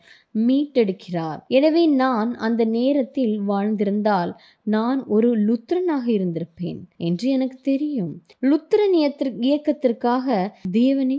[0.47, 1.39] மீட்டெடுக்கிறார்.
[1.47, 4.31] எனவே நான் அந்த நேரத்தில் வாழ்ந்திருந்தால்
[4.63, 8.13] நான் ஒரு லுத்ரனாக இருந்திருப்பேன் என்று எனக்கு தெரியும்.
[8.41, 8.97] லுத்ரன்
[9.41, 11.17] இயக்கத்திற்காக தேவனை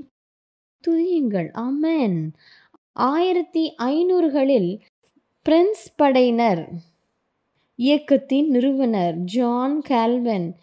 [0.85, 1.49] துதியுங்கள்.
[1.69, 2.19] ஆமேன்.
[2.97, 4.79] ஆயிரத்தி ஐநூறுகளில்
[5.47, 6.69] பிரெஞ்ச் படையினர்
[7.75, 10.57] இயக்கத்தின் நிறுவனர் ஜான் கால்வன்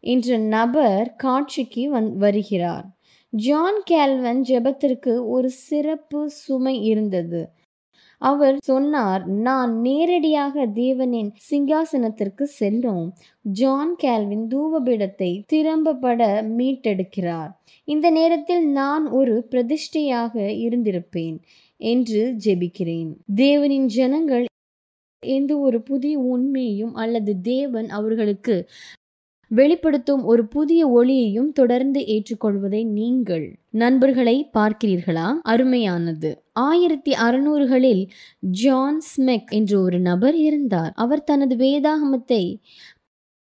[0.00, 2.86] என்ற நபர் காட்சிக்கு வந் வருகிறார்.
[3.30, 7.50] ஜான் கேல்வன் ஜெபத்திற்கு ஒரு சிறப்பு சுமை இருந்தது.
[8.22, 13.06] அவர் சொன்னார் நான் நேரடியாக தேவனின் சிங்காசனத்திற்கு செல்லும்.
[13.42, 16.20] ஜான் கேல்வின் தூவபீடத்தை திறம்பப்பட
[16.58, 17.50] மீட்டெடுக்கிறார்.
[17.88, 20.34] இந்த நேரத்தில் நான் ஒரு பிரதிஷ்டையாக
[20.66, 21.36] இருந்திருப்பேன்
[21.80, 23.10] என்று ஜெபிக்கிறேன்.
[23.36, 24.44] தேவனின் ஜனங்கள்
[25.22, 28.56] எந்த ஒரு புதிய உண்மையையும் அல்லது தேவன் அவர்களுக்கு
[29.50, 35.26] வெளிப்படுத்தும் ஒரு புதிய ஒளியையும் தொடர்ந்து ஏற்றுக்கொள்வதை நீங்கள் நண்பர்களை பார்க்கிறீர்களா?
[35.44, 36.30] அருமையானது.
[36.52, 38.02] ஆயிரத்தி அறுநூறுகளில்
[38.38, 42.42] ஜான் ஸ்மெக் என்ற ஒரு நபர் இருந்தார் அவர் தனது வேதாகமத்தை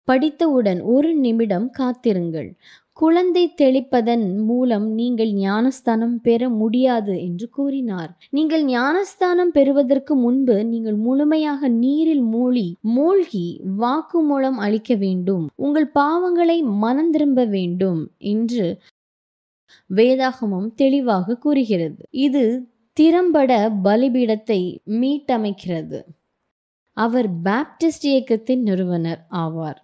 [0.08, 2.50] படித்தவுடன் ஒரு நிமிடம் காத்திருங்கள்.
[2.96, 8.12] குழந்தை தெளிப்பதன் மூலம் நீங்கள் ஞானஸ்தானம் பெற முடியாது என்று கூறினார்.
[8.30, 15.46] நீங்கள் ஞானஸ்தானம் பெறுவதற்கு முன்பு நீங்கள் முழுமையாக நீரில் மூழ்கி மூழ்கி வாக்குமூலம் அளிக்க வேண்டும்.
[15.56, 18.66] உங்கள் பாவங்களை மனந்திரும்ப வேண்டும் என்று
[19.90, 22.02] வேதாகமம் தெளிவாக கூறுகிறது.
[22.10, 22.44] இது
[22.92, 26.00] திறம்பட பலிபீடத்தை மீட்டமைக்கிறது.
[26.96, 29.80] அவர் பாப்டிஸ்ட் இயக்கத்தின் நிறுவனர் ஆவார்.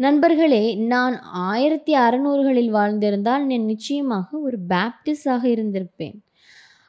[0.00, 6.18] நண்பர்களே நான் ஆயிரத்தி அறநூறுகளில் வாழ்ந்திருந்தால் நான் நிச்சயமாக ஒரு பேப்டிஸ்டாக இருந்திருப்பேன்.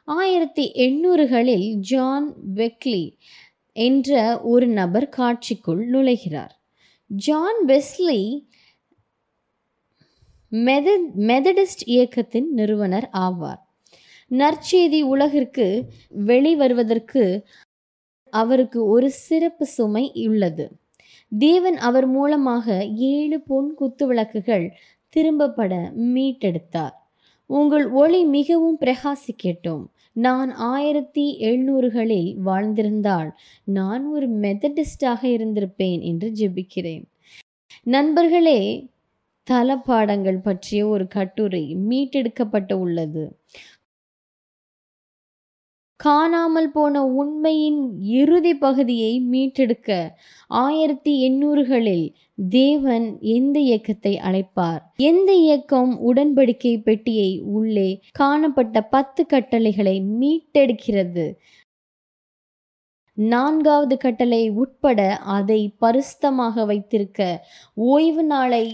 [0.04, 3.16] ஆயிரத்தி எண்ணூறுகளில் ஜான் வெக்லி
[3.72, 6.50] என்ற ஒரு நபர் காட்சிக்குள் நுழைகிறார்.
[7.06, 8.46] ஜான் வெஸ்லி
[10.50, 13.60] மெத மெதடிஸ்ட் இயக்கத்தின் நிறுவனர் ஆவார்.
[14.30, 15.84] நற்செய்தி உலகிற்கு
[16.26, 17.42] வெளிவருவதற்கு
[18.30, 20.79] அவருக்கு ஒரு சிறப்பு சுமை உள்ளது.
[21.38, 24.72] தேவன் அவர் மூலமாக ஏழு பொன் குத்து விளக்குகள்
[25.16, 26.96] திரும்பப்பட மீட்டெடுத்தார்.
[27.46, 29.84] உங்கள் ஒளி மிகவும் பிரகாசிக்கட்டும்.
[30.12, 33.30] நான் ஆயிரத்தி எழுநூறுகளில் வாழ்ந்திருந்தால்
[33.64, 37.04] நான் ஒரு மெத்தடிஸ்டாக இருந்திருப்பேன் என்று ஜெபிக்கிறேன்.
[37.82, 38.88] நண்பர்களே
[39.50, 43.38] தலப்பாடங்கள் பற்றிய ஒரு கட்டுரை மீட்டெடுக்கப்பட்டு உள்ளது.
[46.00, 47.80] காணாமல் போன உண்மையின்
[48.18, 49.88] இறுதி பகுதியை மீட்டெடுக்க
[50.60, 52.06] ஆயிரத்தி எண்ணூறுகளில்
[52.50, 54.80] தேவன் எந்த இயக்கத்தை அழைப்பார்?
[55.02, 61.26] எந்த இயக்கம் உடன்படிக்கை பெட்டியை உள்ளே காணப்பட்ட பத்து கட்டளைகளை மீட்டெடுக்கிறது?
[63.18, 67.20] நான்காவது கட்டளை உட்பட அதை பரிசுத்தமாக வைத்திருக்க
[67.74, 68.64] ஓய்வு நாளை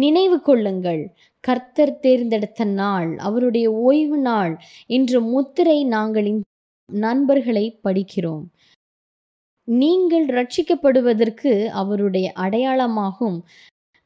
[0.00, 1.02] நினைவு கொள்ளுங்கள்.
[1.44, 4.54] கர்த்தர் தேர்ந்தெடுத்த நாள் அவருடைய ஓய்வு நாள்
[4.86, 6.28] என்ற முத்திரை நாங்கள்
[6.90, 8.44] நண்பர்களை படிக்கிறோம்.
[9.64, 13.40] நீங்கள் ரட்சிக்கப்படுவதற்கு அவருடைய அடையாளமாகும்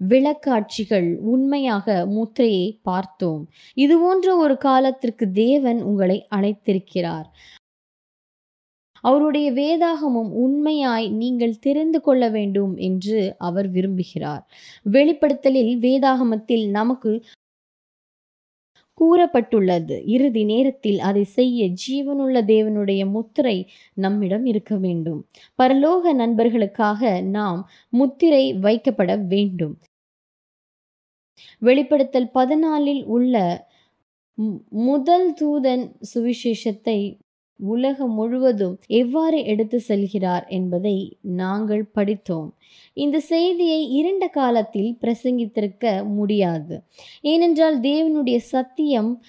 [0.00, 3.48] விளக்காட்சிகள் உண்மையாக முத்திரையை பார்த்தோம்.
[3.74, 7.24] இது போன்ற ஒரு காலத்திற்கு தேவன் உங்களை அழைத்திருக்கிறார்.
[9.00, 14.42] அவருடைய வேதாகமும் உண்மையாய் நீங்கள் தெரிந்து கொள்ள வேண்டும் என்று அவர் விரும்புகிறார்.
[14.92, 17.24] வெளிப்படுத்தலில் வேதாகமத்தில் நமக்கு
[19.00, 19.96] கூறப்பட்டுள்ளது.
[20.06, 23.56] இறுதி நேரத்தில் அதை செய்ய ஜீவனுள்ள தேவனுடைய முத்திரை
[23.94, 25.20] நம்மிடம் இருக்க வேண்டும்.
[25.62, 29.76] பரலோக நண்பர்களுக்காக நாம் முத்திரை வைக்கப்பட வேண்டும்.
[31.58, 33.34] வெளிப்படுத்தல் பதினாலில் உள்ள
[34.68, 35.84] முதல் தூதன்
[36.14, 36.98] சுவிசேஷத்தை
[37.56, 42.54] உலகம் முழுவதும் எவ்வாறு எடுத்து செல்கிறார் என்பதை நாங்கள் படித்தோம்.
[42.92, 46.82] இந்த செய்தியை இரண்ட காலத்தில் பிரசங்கித்திருக்க முடியாது.
[47.20, 49.22] ஏனென்றால் தேவனுடைய சத்தியம்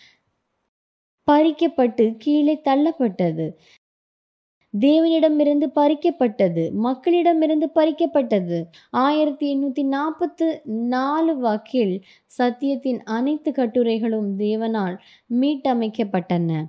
[1.32, 3.52] பறிக்கப்பட்டு கீழே தள்ளப்பட்டது.
[4.80, 8.64] தேவனிடமிருந்து பறிக்கப்பட்டது மக்களிடமிருந்து பறிக்கப்பட்டது.
[8.92, 14.98] ஆயிரத்தி எண்ணூற்றி நாற்பத்து நாலு வாக்கில் சத்தியத்தின் அனைத்து கட்டுரைகளும் தேவனால்
[15.40, 16.66] மீட்டமைக்கப்பட்டன.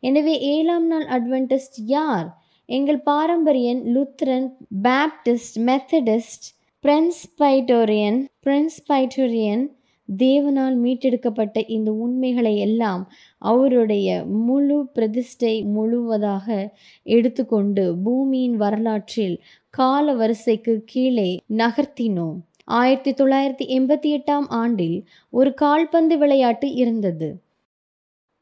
[0.00, 2.28] எனவே ஏழாம் நாள் அட்வென்டிஸ்ட் யார்?
[2.68, 4.48] எங்கள் பாரம்பரியன் Lutheran
[4.82, 6.46] Baptist Methodist
[6.84, 9.64] Presbyterian Presbyterian
[10.08, 13.02] தேவனால் மீட்டெடுக்கப்பட்ட இந்த உண்மைகளை எல்லாம்
[13.38, 19.36] அவருடைய முழு பிரதிஷ்டை முழுவதாக எடுத்துக்கொண்டு பூமியின் வரலாற்றில்
[19.70, 22.38] கால வரிசைக்கு கீழே நகர்த்தினோம்.
[22.64, 24.98] ஆயிரத்தி தொள்ளாயிரத்தி எண்பத்தி எட்டாம் ஆண்டில்
[25.30, 27.28] ஒரு கால்பந்து விளையாட்டு இருந்தது.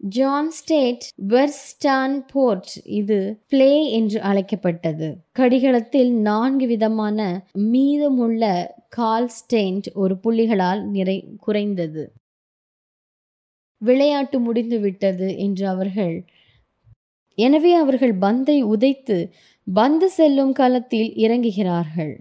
[0.00, 5.16] ஜான் ஸ்டேட் வெர்ஸ்டான் போர்ட் இது பிளே என்று அழைக்கப்பட்டது.
[5.32, 9.30] கடிகளத்தில் நான்கு விதமான மீதமுள்ள கால்
[9.94, 12.12] ஒரு புள்ளிகளால் நிறை குறைந்தது.
[13.78, 16.24] விளையாட்டு முடிந்துவிட்டது என்று அவர்கள்
[17.34, 19.32] எனவே அவர்கள் பந்தை உதைத்து
[19.74, 22.16] பந்து செல்லும் களத்தில் இறங்குகிறார்கள்.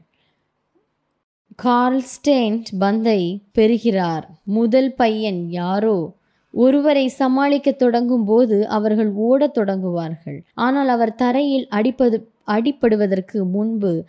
[1.55, 4.29] கார்ல் ஸ்டேண்ட் பந்தை பெறுகிறார்.
[4.43, 6.15] முதல் பையன் யாரோ?
[6.51, 10.41] ஒருவரை சமாளிக்க தொடங்கும் போது அவர்கள் ஓடத் தொடங்குவார்கள்.
[10.53, 14.05] ஆனால் அவர் தரையில் அடிப்பது அடிப்படுவதற்கு முன்பு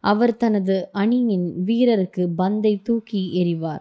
[0.00, 3.80] அவர் தனது அணியின் வீரருக்கு பந்தை தூக்கி எறிவார்.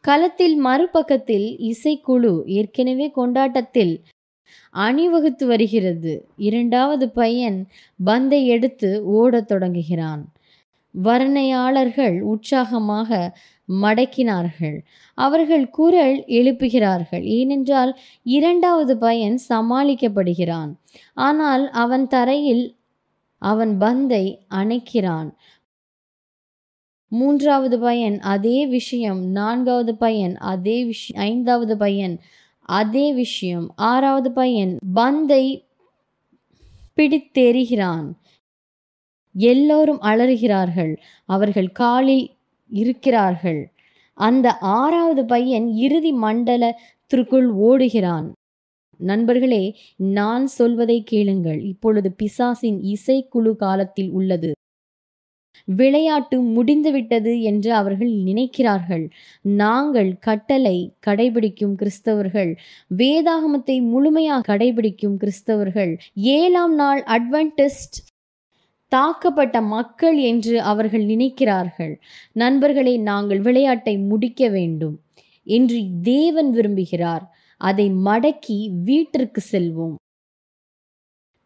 [0.00, 4.02] களத்தில் மறுபக்கத்தில் இசைக்குழு ஏற்கனவே கொண்டாட்டத்தில்
[4.70, 6.28] அணிவகுத்து வருகிறது.
[6.36, 7.66] இரண்டாவது பையன்
[8.04, 10.32] பந்தை எடுத்து ஓடத் தொடங்குகிறான்.
[11.02, 13.38] வர்ணையாளர்கள் உற்சாகமாக
[13.68, 14.80] மடக்கினார்கள்.
[15.14, 17.22] அவர்கள் குரல் எழுப்புகிறார்கள்.
[17.22, 20.74] ஏனென்றால் இரண்டாவது பையன் சமாளிக்கப்படுகிறான்.
[21.14, 22.76] ஆனால் அவன் தரையில்
[23.38, 25.34] அவன் பந்தை அணைக்கிறான்.
[27.08, 29.24] மூன்றாவது பையன் அதே விஷயம்.
[29.24, 31.22] நான்காவது பையன் அதே விஷயம்.
[31.22, 32.20] ஐந்தாவது பையன்
[32.60, 33.72] அதே விஷயம்.
[33.76, 35.64] ஆறாவது பையன் பந்தை
[36.96, 38.12] பிடித்தெறிகிறான்.
[39.32, 40.96] எல்லோரும் அலறுகிறார்கள்.
[41.24, 42.33] அவர்கள் காலில்
[42.82, 43.60] இருக்கிறார்கள்.
[44.18, 44.46] அந்த
[44.78, 48.28] ஆறாவது பையன் இறுதி மண்டலத்திற்குள் ஓடுகிறான்.
[49.00, 49.64] நண்பர்களே
[50.16, 51.60] நான் சொல்வதை கேளுங்கள்.
[51.64, 54.50] இப்பொழுது பிசாசின் இசைக்குழு காலத்தில் உள்ளது.
[55.68, 59.04] விளையாட்டு முடிந்துவிட்டது என்று அவர்கள் நினைக்கிறார்கள்.
[59.58, 62.50] நாங்கள் கட்டளை கடைபிடிக்கும் கிறிஸ்தவர்கள்
[62.96, 65.92] வேதாகமத்தை முழுமையாக கடைபிடிக்கும் கிறிஸ்தவர்கள்
[66.36, 67.98] ஏழாம் நாள் அட்வென்டிஸ்ட்
[68.94, 71.94] தாக்கப்பட்ட மக்கள் என்று அவர்கள் நினைக்கிறார்கள்.
[72.32, 74.96] நண்பர்களே நாங்கள் விளையாட்டை முடிக்க வேண்டும்
[75.46, 77.24] என்று தேவன் விரும்புகிறார்.
[77.60, 79.94] அதை மடக்கி வீட்டிற்கு செல்வோம்.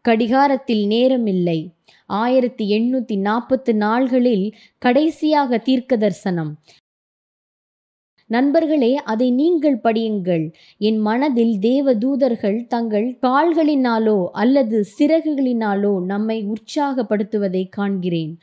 [0.05, 1.59] கடிகாரத்தில் நேரமில்லை.
[2.05, 4.45] ஆயிரத்தி எண்ணூத்தி நாற்பத்து நாள்களில்
[4.77, 6.51] கடைசியாக தீர்க்க தரிசனம்
[8.29, 10.45] நண்பர்களே அதை நீங்கள் படியுங்கள்.
[10.89, 18.33] என் மனதில் தேவ தூதர்கள் தங்கள் கால்களினாலோ அல்லது சிறகுகளினாலோ நம்மை உற்சாகப்படுத்துவதை காண்கிறேன்.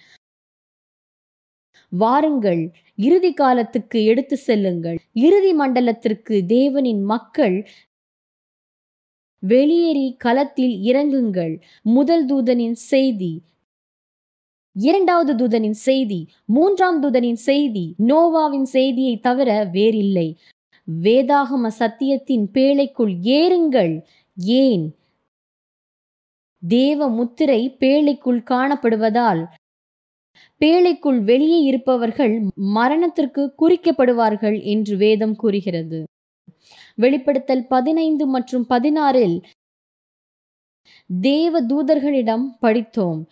[1.93, 2.63] வாருங்கள்
[2.99, 4.99] இறுதி காலத்துக்கு எடுத்து செல்லுங்கள்.
[5.27, 7.59] இறுதி மண்டலத்திற்கு தேவனின் மக்கள்
[9.43, 11.55] வெளியேறி களத்தில் இறங்குங்கள்.
[11.97, 13.33] முதல் தூதனின் செய்தி
[14.79, 20.39] இரண்டாவது தூதனின் செய்தி மூன்றாம் தூதனின் செய்தி நோவாவின் செய்தியை தவிர வேறில்லை.
[21.03, 24.03] வேதாகம சத்தியத்தின் பேழைக்குள் ஏறுங்கள்.
[24.37, 24.95] ஏன்?
[26.69, 29.47] தேவ முத்திரை பேழைக்குள் காணப்படுவதால்.
[30.61, 36.05] பேழைக்குள் வெளியே இருப்பவர்கள் மரணத்திற்கு குறிக்கப்படுவார்கள் என்று வேதம் கூறுகிறது.
[36.95, 39.43] வெளிப்படுத்தல் பதினைந்து மற்றும் பதினாறில்
[41.21, 43.27] தேவ தூதர்களிடம் படித்தோம்.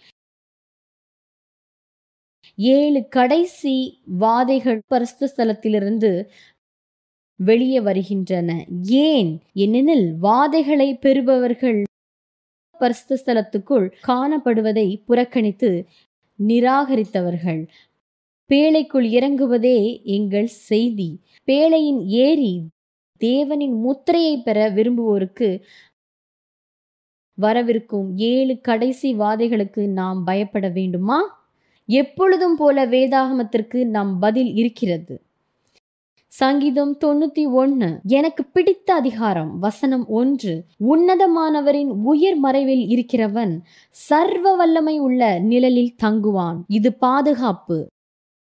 [2.57, 6.29] ஏழு கடைசி வாதைகள் பரிசுத்த ஸ்தலத்திலிருந்து
[7.37, 8.65] வெளியே வருகின்றன.
[8.83, 9.41] ஏன்?
[9.53, 11.83] ஏனெனில் வாதைகளை பெறுபவர்கள்
[12.79, 15.87] பரிசுத்த ஸ்தலத்துக்குள் காணப்படுவதை புறக்கணித்து
[16.39, 17.69] நிராகரித்தவர்கள்.
[18.49, 21.21] பேழைக்குள் இறங்குவதே எங்கள் செய்தி.
[21.47, 22.69] பேழையின் ஏறி
[23.21, 25.61] தேவனின் முத்திரையை பெற விரும்புவோருக்கு
[27.41, 31.43] வரவிருக்கும் ஏழு கடைசி வாதைகளுக்கு நாம் பயப்பட வேண்டுமா?
[31.89, 35.22] எப்பொழுதும் போல வேதாகமத்திற்கு நம் பதில் இருக்கிறது.
[36.28, 40.64] சங்கீதம் தொண்ணூத்தி ஒன்று எனக்கு பிடித்த அதிகாரம் வசனம் ஒன்று.
[40.80, 43.61] உன்னதமானவரின் உயர் மறைவில் இருக்கிறவன்
[43.91, 46.57] சர்வ வல்லமை உள்ள நிழலில் தங்குவான்.
[46.68, 47.87] இது பாதுகாப்பு.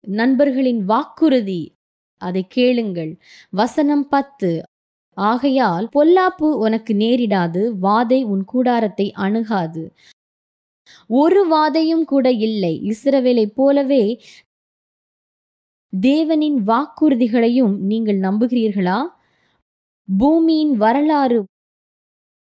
[0.08, 1.72] நண்பர்களின் வாக்குறுதி.
[2.18, 3.18] அதை கேளுங்கள்.
[3.50, 4.62] வசனம் பத்து.
[5.14, 9.94] ஆகையால் பொல்லாப்பு உனக்கு நேரிடாது வாதை உன் கூடாரத்தை அணுகாது.
[11.08, 12.74] ஒரு வாதையும் கூட இல்லை.
[12.84, 14.04] இஸ்ரவேலை போலவே
[15.94, 19.00] தேவனின் வாக்குறுதிகளையும் நீங்கள் நம்புகிறீர்களா?
[20.18, 21.44] பூமியின் வரலாறு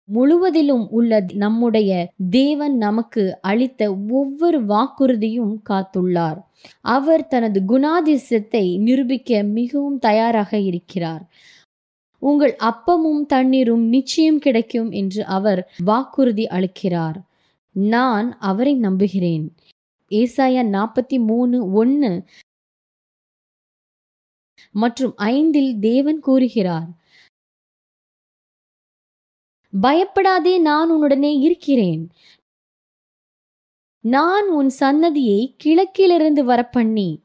[0.09, 1.91] முழுவதிலும் உள்ள நம்முடைய
[2.31, 6.39] தேவன் நமக்கு அளித்த ஒவ்வொரு வாக்குறுதியும் காத்துள்ளார்.
[6.81, 11.25] அவர் தனது குணாதிசயத்தை நிரூபிக்க மிகவும் தயாராக இருக்கிறார்.
[12.23, 17.19] உங்கள் அப்பமும் தண்ணீரும் நிச்சயம் கிடைக்கும் என்று அவர் வாக்குறுதி அளிக்கிறார்.
[17.73, 19.55] நான் அவரை நம்புகிறேன்.
[20.11, 22.25] ஏசாயா நாற்பத்தி மூணு ஒன்று
[24.73, 26.89] மற்றும் ஐந்தில் தேவன் கூறுகிறார்
[29.81, 32.11] பயப்படாதே நான் உன்னுடனே இருக்கிறேன்.
[34.01, 37.23] நான் உன் சன்னதியை கிழக்கிலிருந்து வரப்பண்ணி.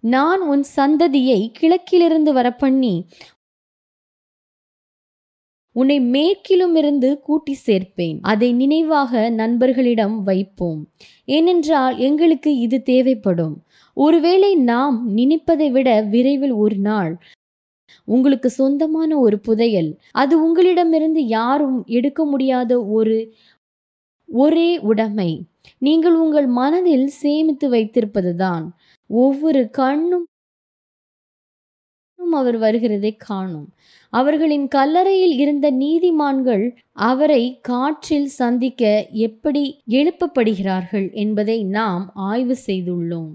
[0.00, 2.94] நான் உன் சந்ததியை கிழக்கிலிருந்து வரப்பண்ணி.
[5.72, 8.18] உன்னை மேற்கிலும் இருந்து கூட்டி சேர்ப்பேன்.
[8.22, 10.80] அதை நினைவாக நண்பர்களிடம் வைப்போம்.
[11.24, 13.54] ஏனென்றால் எங்களுக்கு இது தேவைப்படும்.
[13.96, 17.12] ஒருவேளை நாம் நினைப்பதை விட விரைவில் ஒரு நாள்
[18.04, 19.90] உங்களுக்கு சொந்தமான ஒரு புதையல்.
[20.12, 23.16] அது உங்களிடமிருந்து யாரும் எடுக்க முடியாத ஒரு
[24.28, 25.30] ஒரே உடைமை.
[25.78, 28.64] நீங்கள் உங்கள் மனதில் சேமித்து வைத்திருப்பதுதான்.
[29.10, 30.26] ஒவ்வொரு கண்ணும்
[32.18, 33.68] அவர் வருகிறதை காணும்.
[34.12, 38.82] அவர்களின் கல்லறையில் இருந்த நீதிமான்கள் அவரை காற்றில் சந்திக்க
[39.26, 39.64] எப்படி
[39.98, 43.30] எழுப்பப்படுகிறார்கள் என்பதை நாம் ஆய்வு செய்துள்ளோம்.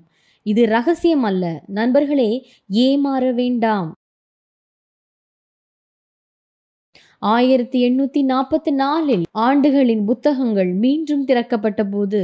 [0.46, 2.32] இது ரகசியம் அல்ல நண்பர்களே
[2.72, 3.90] ஏமாற வேண்டாம்.
[7.20, 12.22] ஆயிரத்தி எண்ணூத்தி நாற்பத்தி நாலில் ஆண்டுகளின் புத்தகங்கள் மீண்டும் திறக்கப்பட்ட போது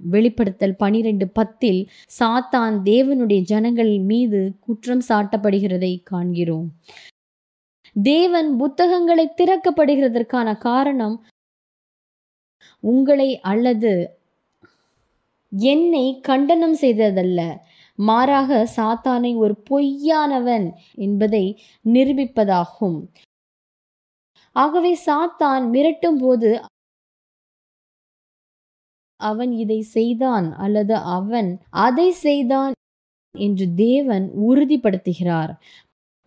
[0.00, 1.80] வெளிப்படுத்தல் பனிரெண்டு பத்தில்
[2.18, 6.68] சாத்தான் தேவனுடைய ஜனங்கள் மீது குற்றம் சாட்டப்படுகிறதை காண்கிறோம்.
[8.02, 11.16] தேவன் புத்தகங்களை திறக்கப்படுகிறதற்கான காரணம்
[12.80, 13.92] உங்களை அல்லது
[15.52, 17.40] என்னை கண்டனம் செய்ததல்ல.
[17.98, 21.44] மாறாக சாத்தானை ஒரு பொய்யானவன் என்பதை
[21.84, 22.98] நிரூபிப்பதாகும்.
[24.52, 26.62] ஆகவே சாத்தான் மிரட்டும் போது
[29.16, 32.72] அவன் இதை செய்தான் அல்லது அவன் அதை செய்தான்
[33.34, 35.52] என்று தேவன் உறுதிப்படுத்துகிறார்.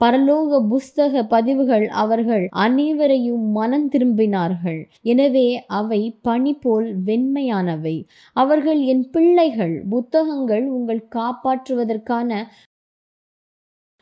[0.02, 4.80] பரலோக புஸ்தக பதிவுகள் அவர்கள் அனைவரையும் மனம் திரும்பினார்கள்.
[5.04, 5.48] எனவே
[5.80, 7.96] அவை பனி போல் வெண்மையானவை.
[8.36, 12.32] அவர்கள் என் பிள்ளைகள் புத்தகங்கள் உங்கள் காப்பாற்றுவதற்கான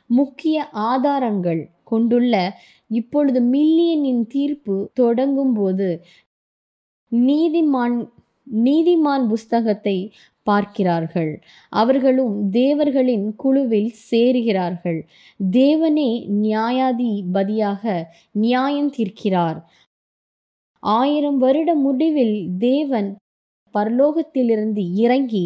[0.10, 0.58] முக்கிய
[0.90, 2.34] ஆதாரங்கள் கொண்டுள்ள
[2.92, 5.90] இப்பொழுது மில்லியனின் தீர்ப்பு தொடங்கும் போது
[7.12, 7.98] நீதிமான்
[8.64, 9.98] நீதிமான் புஸ்தகத்தை
[10.50, 11.32] பார்க்கிறார்கள்.
[11.74, 15.00] அவர்களும் தேவர்களின் குழுவில் சேருகிறார்கள்.
[15.52, 16.12] தேவனே
[16.46, 17.84] நியாயாதிபதியாக
[18.46, 19.60] நியாயம் தீர்க்கிறார்.
[20.84, 23.10] ஆயிரம் வருட முடிவில் தேவன்
[23.76, 25.46] பரலோகத்திலிருந்து இறங்கி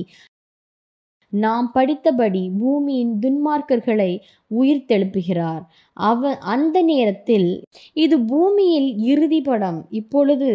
[1.33, 4.11] நாம் படித்தபடி பூமியின் துன்மார்க்கர்களை
[4.51, 5.63] உயிர்த்தெழுப்புகிறார்.
[5.97, 7.47] அவ அந்த நேரத்தில்
[8.03, 9.79] இது பூமியில் இறுதி படம்.
[9.99, 10.49] இப்பொழுது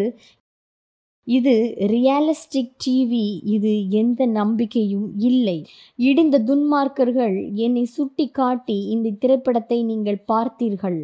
[1.37, 1.53] இது
[1.93, 3.25] ரியாலிஸ்டிக் டிவி
[3.55, 3.71] இது
[4.01, 5.57] எந்த நம்பிக்கையும் இல்லை.
[5.99, 10.99] இடிந்த துன்மார்க்கர்கள் என்னை சுட்டி காட்டி இந்த திரைப்படத்தை நீங்கள் பார்த்தீர்கள்.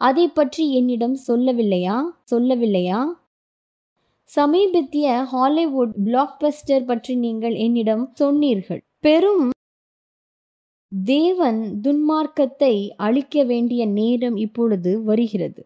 [0.00, 1.96] அதை பற்றி என்னிடம் சொல்லவில்லையா?
[2.32, 3.00] சொல்லவில்லையா?
[4.30, 8.82] சமீபத்திய ஹாலிவுட் பிளாக்பஸ்டர் பற்றி நீங்கள் என்னிடம் சொன்னீர்கள்.
[9.06, 9.46] பெரும்
[10.92, 12.74] தேவன் துன்மார்க்கத்தை
[13.06, 15.60] அழிக்க வேண்டிய நேரம் இப்பொழுது வருகிறது.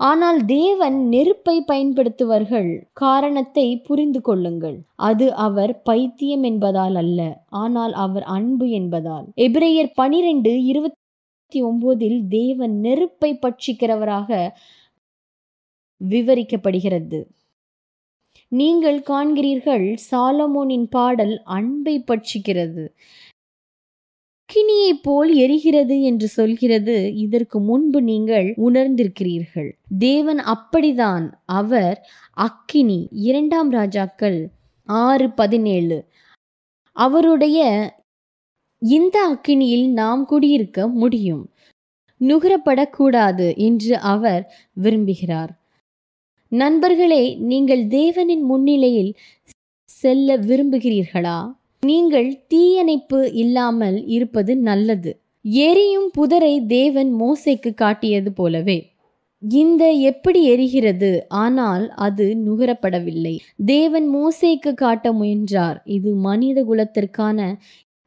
[0.00, 2.68] ஆனால் தேவன் நெருப்பை பயன்படுத்துவர்கள்.
[2.92, 4.76] காரணத்தை புரிந்து கொள்ளுங்கள்.
[4.94, 9.26] அது அவர் பைத்தியம் என்பதால் அல்ல ஆனால் அவர் அன்பு என்பதால்.
[9.36, 14.30] எபிரேயர் பனிரெண்டு இருபத்தி ஒன்பதில் தேவன் நெருப்பை பட்சிக்கிறவராக
[16.00, 17.20] விவரிக்கப்படுகிறது.
[18.52, 22.84] நீங்கள் காண்கிறீர்கள் சாலமோனின் பாடல் அன்பை பட்சிக்கிறது.
[24.48, 27.14] அக்கினியைப் போல் எரிகிறது என்று சொல்கிறது.
[27.14, 29.72] இதற்கு முன்பு நீங்கள் உணர்ந்திருக்கிறீர்கள்.
[29.98, 31.30] தேவன் அப்படிதான்.
[31.46, 33.08] அவர் அக்கினி.
[33.10, 34.48] இரண்டாம் ராஜாக்கள்
[34.84, 36.04] ஆறு பதினேழு.
[36.92, 37.90] அவருடைய
[38.78, 41.50] இந்த அக்கினியில் நாம் குடியிருக்க முடியும்.
[42.20, 45.48] நுகரப்படக்கூடாது என்று அவர் விரும்புகிறார்.
[46.48, 49.14] நண்பர்களே நீங்கள் தேவனின் முன்னிலையில்
[49.84, 51.57] செல்ல விரும்புகிறீர்களா?
[51.82, 55.10] நீங்கள் தீயணைப்பு இல்லாமல் இருப்பது நல்லது.
[55.42, 58.96] எரியும் புதரை தேவன் மோசைக்கு காட்டியது போலவே.
[59.42, 61.20] இந்த எப்படி எரிகிறது?
[61.28, 63.38] ஆனால் அது நுகரப்படவில்லை.
[63.66, 65.82] தேவன் மோசைக்கு காட்ட முயன்றார்.
[65.84, 67.54] இது மனித குலத்திற்கான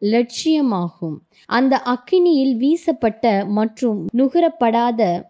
[0.02, 1.18] லட்சியமாகும்.
[1.46, 5.30] அந்த அக்கினியில் வீசப்பட்ட மற்றும் நுகரப்படாத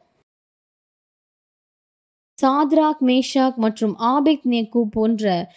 [2.37, 5.53] சாத்ராக் மேஷாக் மற்றும் ஆபெக் நேக்கு போன்ற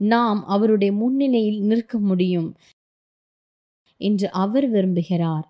[0.00, 2.54] நாம் அவருடைய முன்னிலையில் நிற்க முடியும்
[3.96, 5.46] என்று அவர் விரும்புகிறார்.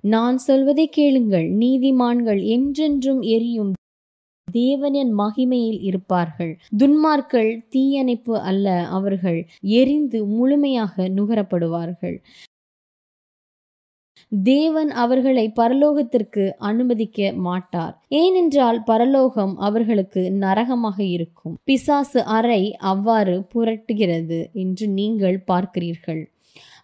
[0.00, 1.46] நான் சொல்வதை கேளுங்கள்.
[1.50, 3.72] நீதிமான்கள் என்றென்றும் எரியும்
[4.52, 6.58] தேவனின் மகிமையில் இருப்பார்கள்.
[6.78, 12.16] துன்மார்கள் தீயணைப்பு அல்ல அவர்கள் எரிந்து முழுமையாக நுகரப்படுவார்கள்.
[14.42, 18.00] தேவன் அவர்களை பரலோகத்திற்கு அனுமதிக்க மாட்டார்.
[18.08, 21.58] ஏனென்றால் பரலோகம் அவர்களுக்கு நரகமாக இருக்கும்.
[21.64, 26.22] பிசாசு அறை அவ்வாறு புரட்டுகிறது என்று நீங்கள் பார்க்கிறீர்கள்.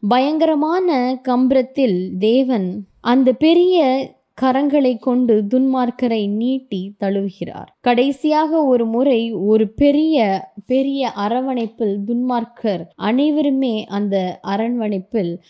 [0.09, 4.09] பயங்கரமான கம்பரத்தில் தேவன் அந்த பெரிய
[4.43, 7.67] கரங்களை கொண்டு துன்மார்க்கரை நீட்டி தழுவுகிறார்.
[7.81, 15.41] கடைசியாக ஒரு முறை ஒரு பெரிய பெரிய அரவணைப்பில் துன்மார்க்கர் அனைவருமே அந்த அரவணைப்பில்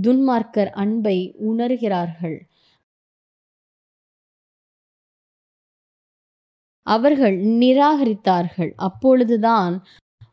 [0.00, 2.38] துன்மார்க்கர் அன்பை உணர்கிறார்கள்.
[6.86, 8.72] அவர்கள் நிராகரித்தார்கள்.
[8.76, 9.84] அப்பொழுதுதான்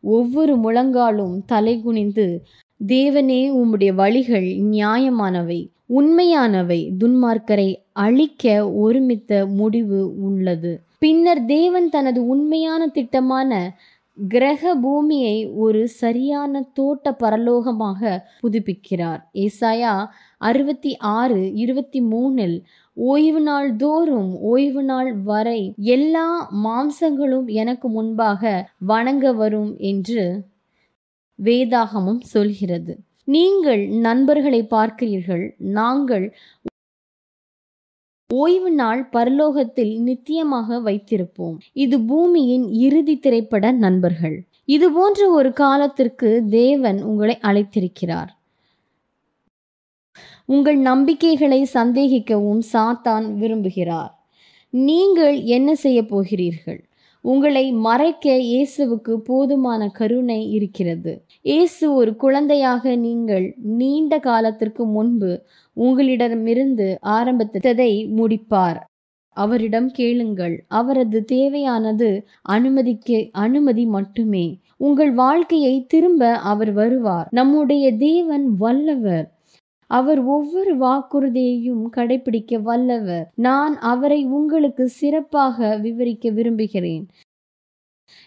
[0.02, 2.40] ஒவ்வொரு முழங்காலும் தலைகுனிந்து
[2.88, 10.84] தேவனே உம்முடைய வழிகள் நியாயமானவை உண்மையானவை துன்மார்க்கரை அழிக்க ஒருமித்த முடிவு உள்ளது.
[11.00, 13.80] பின்னர் தேவன் தனது உண்மையான திட்டமான
[14.28, 19.22] கிரக பூமியை ஒரு சரியான தோட்ட பரலோகமாக புதுப்பிக்கிறார்.
[19.34, 20.06] ஏசாயா
[20.38, 22.62] அறுபத்தி ஆறு இருபத்தி மூணில்
[22.94, 30.46] ஓய்வு நாள் தோறும் ஓய்வு நாள் வரை எல்லா மாம்சங்களும் எனக்கு முன்பாக வணங்க வரும் என்று
[31.40, 33.00] வேதாகமும் சொல்கிறது.
[33.24, 36.34] நீங்கள் நண்பர்களை பார்க்கிறீர்கள் நாங்கள்
[38.34, 41.56] ஓய்வு நாள் பரலோகத்தில் நித்தியமாக வைத்திருப்போம்.
[41.74, 44.46] இது பூமியின் இறுதி திரைப்பட நண்பர்கள்.
[44.66, 48.28] இது போன்ற ஒரு காலத்திற்கு தேவன் உங்களை அழைத்திருக்கிறார்.
[50.46, 54.14] உங்கள் நம்பிக்கைகளை சந்தேகிக்கவும் சாத்தான் விரும்புகிறார்.
[54.70, 56.89] நீங்கள் என்ன செய்ய போகிறீர்கள்?
[57.22, 61.24] உங்களை மறைக்க இயேசுவுக்கு போதுமான கருணை இருக்கிறது.
[61.42, 65.32] இயேசு ஒரு குழந்தையாக நீங்கள் நீண்ட காலத்திற்கு முன்பு
[65.74, 68.80] உங்களிடமிருந்து ஆரம்பித்ததை முடிப்பார்.
[69.38, 72.10] அவரிடம் கேளுங்கள் அவரது தேவையானது
[72.42, 74.60] அனுமதிக்க அனுமதி மட்டுமே.
[74.78, 77.28] உங்கள் வாழ்க்கையை திரும்ப அவர் வருவார்.
[77.32, 79.28] நம்முடைய தேவன் வல்லவர்.
[79.90, 83.32] அவர் ஒவ்வொரு வாக்குறுதியையும் கடைபிடிக்க வல்லவர்.
[83.36, 87.08] நான் அவரை உங்களுக்கு சிறப்பாக விவரிக்க விரும்புகிறேன்.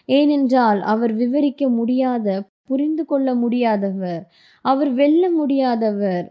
[0.05, 4.23] ஏனென்றால் அவர் விவரிக்க முடியாத புரிந்து கொள்ள முடியாதவர்.
[4.61, 6.27] அவர் வெல்ல முடியாதவர்.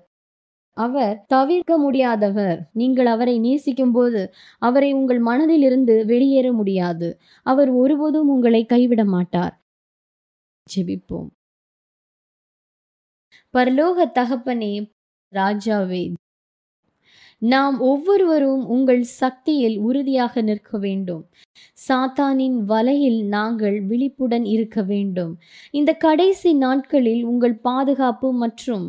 [0.76, 2.58] அவர் தவிர்க்க முடியாதவர்.
[2.72, 7.20] நீங்கள் அவரை நேசிக்கும் போது அவரை உங்கள் மனதில் இருந்து வெளியேற முடியாது.
[7.42, 9.60] அவர் ஒருபோதும் உங்களை கைவிட மாட்டார்.
[10.76, 11.28] ஜெபிப்போம்.
[13.52, 14.91] பரலோக தகப்பனே
[15.32, 16.04] ராஜாவே.
[17.42, 21.22] நாம் ஒவ்வொருவரும் உங்கள் சக்தியில் உறுதியாக நிற்க வேண்டும்.
[21.88, 25.32] சாத்தானின் வலையில் நாங்கள் விழிப்புடன் இருக்க வேண்டும்.
[25.70, 28.84] இந்த கடைசி நாட்களில் உங்கள் பாதுகாப்பு மற்றும்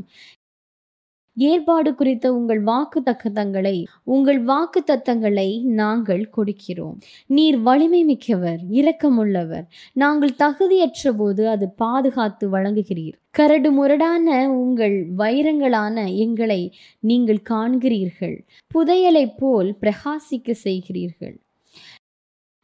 [1.36, 6.97] ஏற்பாடு குறித்த உங்கள் வாக்கு தக்கத்தங்களை உங்கள் வாக்கு தத்தங்களை நாங்கள் கொடுக்கிறோம்.
[7.27, 9.63] நீர் வலிமை மிக்கவர் இரக்கமுள்ளவர்.
[9.93, 13.13] நாங்கள் தகுதியற்ற போது அது பாதுகாத்து வழங்குகிறீர்.
[13.29, 18.38] கரடு முரடான உங்கள் வைரங்களான எங்களை நீங்கள் காண்கிறீர்கள்.
[18.75, 21.36] புதையலைப் போல் பிரகாசிக்க செய்கிறீர்கள்.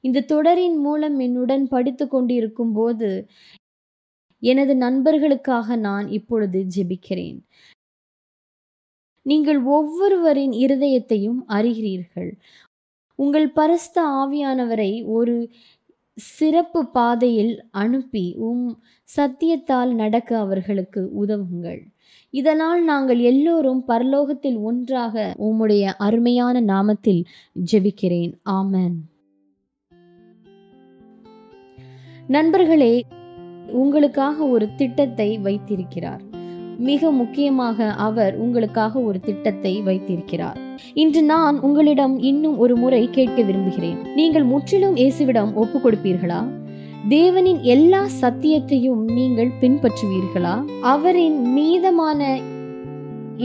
[0.01, 3.28] இந்த தொடரின் மூலம் என்னுடன் படித்து கொண்டிருக்கும் போது
[4.39, 7.39] எனது நண்பர்களுக்காக நான் இப்பொழுது ஜெபிக்கிறேன்.
[9.22, 12.32] நீங்கள் ஒவ்வொருவரின் இருதயத்தையும் அறிகிறீர்கள்.
[13.15, 15.49] உங்கள் பரஸ்த ஆவியானவரை ஒரு
[16.13, 18.84] சிறப்பு பாதையில் அனுப்பி உம்
[19.17, 21.82] சத்தியத்தால் நடக்க அவர்களுக்கு உதவுங்கள்.
[22.30, 27.24] இதனால் நாங்கள் எல்லோரும் பரலோகத்தில் ஒன்றாக உம்முடைய அருமையான நாமத்தில்
[27.72, 28.34] ஜெபிக்கிறேன்.
[28.49, 28.97] ஆமன்.
[32.28, 33.05] நண்பர்களே
[33.67, 36.28] உங்களுக்காக ஒரு திட்டத்தை வைத்திருக்கிறார்.
[36.88, 40.57] மிக முக்கியமாக அவர் உங்களுக்காக ஒரு திட்டத்தை வைத்திருக்கிறார்.
[40.93, 43.99] இன்று நான் உங்களிடம் இன்னும் ஒரு முறை கேட்க விரும்புகிறேன்.
[44.19, 46.41] நீங்கள் முற்றிலும் இயேசுவிடம் ஒப்பு கொடுப்பீர்களா
[47.09, 50.55] தேவனின் எல்லா சத்தியத்தையும் நீங்கள் பின்பற்றுவீர்களா?
[50.93, 52.21] அவரின் மீதமான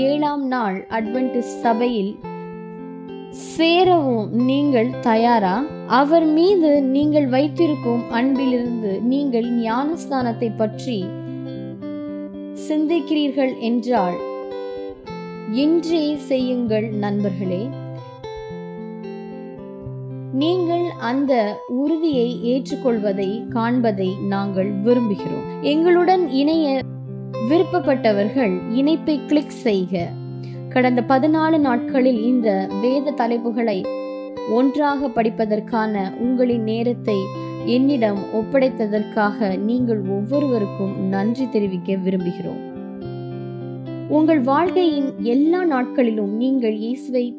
[0.06, 2.14] ஏழாம் நாள் அட்வென்டிஸ்ட் சபையில்
[3.56, 5.54] சேரவும் நீங்கள் தயாரா?
[6.00, 10.98] அவர் மீது நீங்கள் வைத்திருக்கும் அன்பிலிருந்து நீங்கள் ஞானஸ்தானத்தை பற்றி
[12.54, 14.14] சிந்திக்கிறீர்கள் என்றால்
[15.52, 17.68] இன்றே செய்யுங்கள் நண்பர்களே.
[20.32, 25.46] நீங்கள் அந்த உறுதியை ஏற்றுக்கொள்வதை காண்பதை நாங்கள் விரும்புகிறோம்.
[25.62, 26.80] எங்களுடன் இணைய
[27.48, 30.08] விருப்பப்பட்டவர்கள் இணைப்பை கிளிக் செய்க.
[30.68, 33.84] கடந்த பதினாலு நாட்களில் இந்த வேத தலைப்புகளை
[34.50, 37.18] ஒன்றாக படிப்பதற்கான உங்களின் நேரத்தை
[37.66, 42.62] என்னிடம் ஒப்படைத்ததற்காக நீங்கள் ஒவ்வொருவருக்கும் நன்றி தெரிவிக்க விரும்புகிறோம்.
[44.08, 47.36] உங்கள் வாழ்க்கையின் எல்லா நாட்களிலும் நீங்கள் இயேசுவை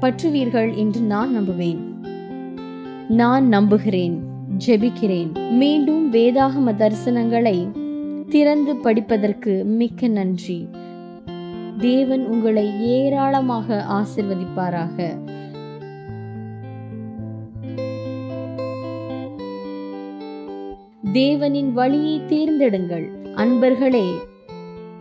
[0.00, 1.78] பற்றுவீர்கள் என்று நான் நம்புவேன்.
[3.08, 4.22] நான் நம்புகிறேன்
[4.66, 5.50] ஜெபிக்கிறேன்.
[5.50, 7.68] மீண்டும் வேதாகம தரிசனங்களை
[8.28, 10.68] திறந்து படிப்பதற்கு மிக்க நன்றி.
[11.78, 15.18] தேவன் உங்களை ஏராளமாக ஆசிர்வதிப்பாராக.
[21.14, 23.08] தேவனின் வழியை தேர்ந்தெடுங்கள்.
[23.36, 24.12] அன்பர்களே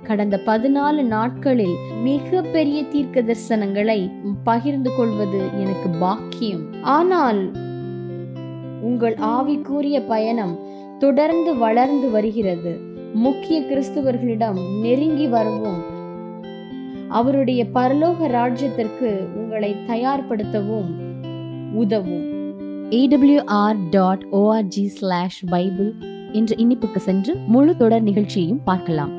[0.04, 4.12] கடந்த பதினாலு நாட்களில் மிக பெரிய தீர்க்க தரிசனங்களை
[4.44, 6.82] பகிர்ந்து கொள்வது எனக்கு பாக்கியம்.
[6.82, 7.52] ஆனால்
[8.82, 10.60] உங்கள் ஆவிக்குரிய பயணம்
[11.00, 12.80] தொடர்ந்து வளர்ந்து வருகிறது.
[13.14, 15.82] முக்கிய கிறிஸ்துவர்களிடம் நெருங்கி வரவும்.
[17.10, 20.94] அவருடைய பரலோக ராஜ்யத்திற்கு உங்களை தயார்படுத்தவும்
[21.74, 22.33] உதவும்.
[22.96, 25.92] AWR dot ORG slash bible
[26.32, 29.14] என்ற இனிப்புக்கு சென்று முழு தொடர் நிகழ்ச்சியையும் பார்க்கலாம்.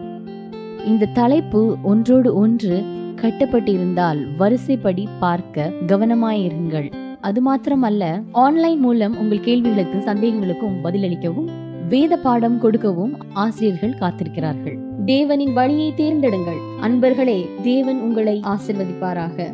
[0.86, 2.76] இந்த தலைப்பு ஒன்றோடு ஒன்று
[3.22, 6.88] கட்டப்பட்டிருந்தால் வரிசைப்படி பார்க்க கவனமாயிருங்கள்.
[7.20, 11.50] அது மாத்திரமல்ல ஆன்லைன் மூலம் உங்கள் கேள்விகளுக்கு சந்தேகங்களுக்கும் பதிலளிக்கவும்
[11.88, 14.78] வேத பாடம் கொடுக்கவும் ஆசிரியர்கள் காத்திருக்கிறார்கள்.
[15.06, 16.62] தேவனின் வழியை தேர்ந்தெடுங்கள்.
[16.82, 19.52] அன்பர்களே தேவன் உங்களை ஆசிர்வதிப்பாராக.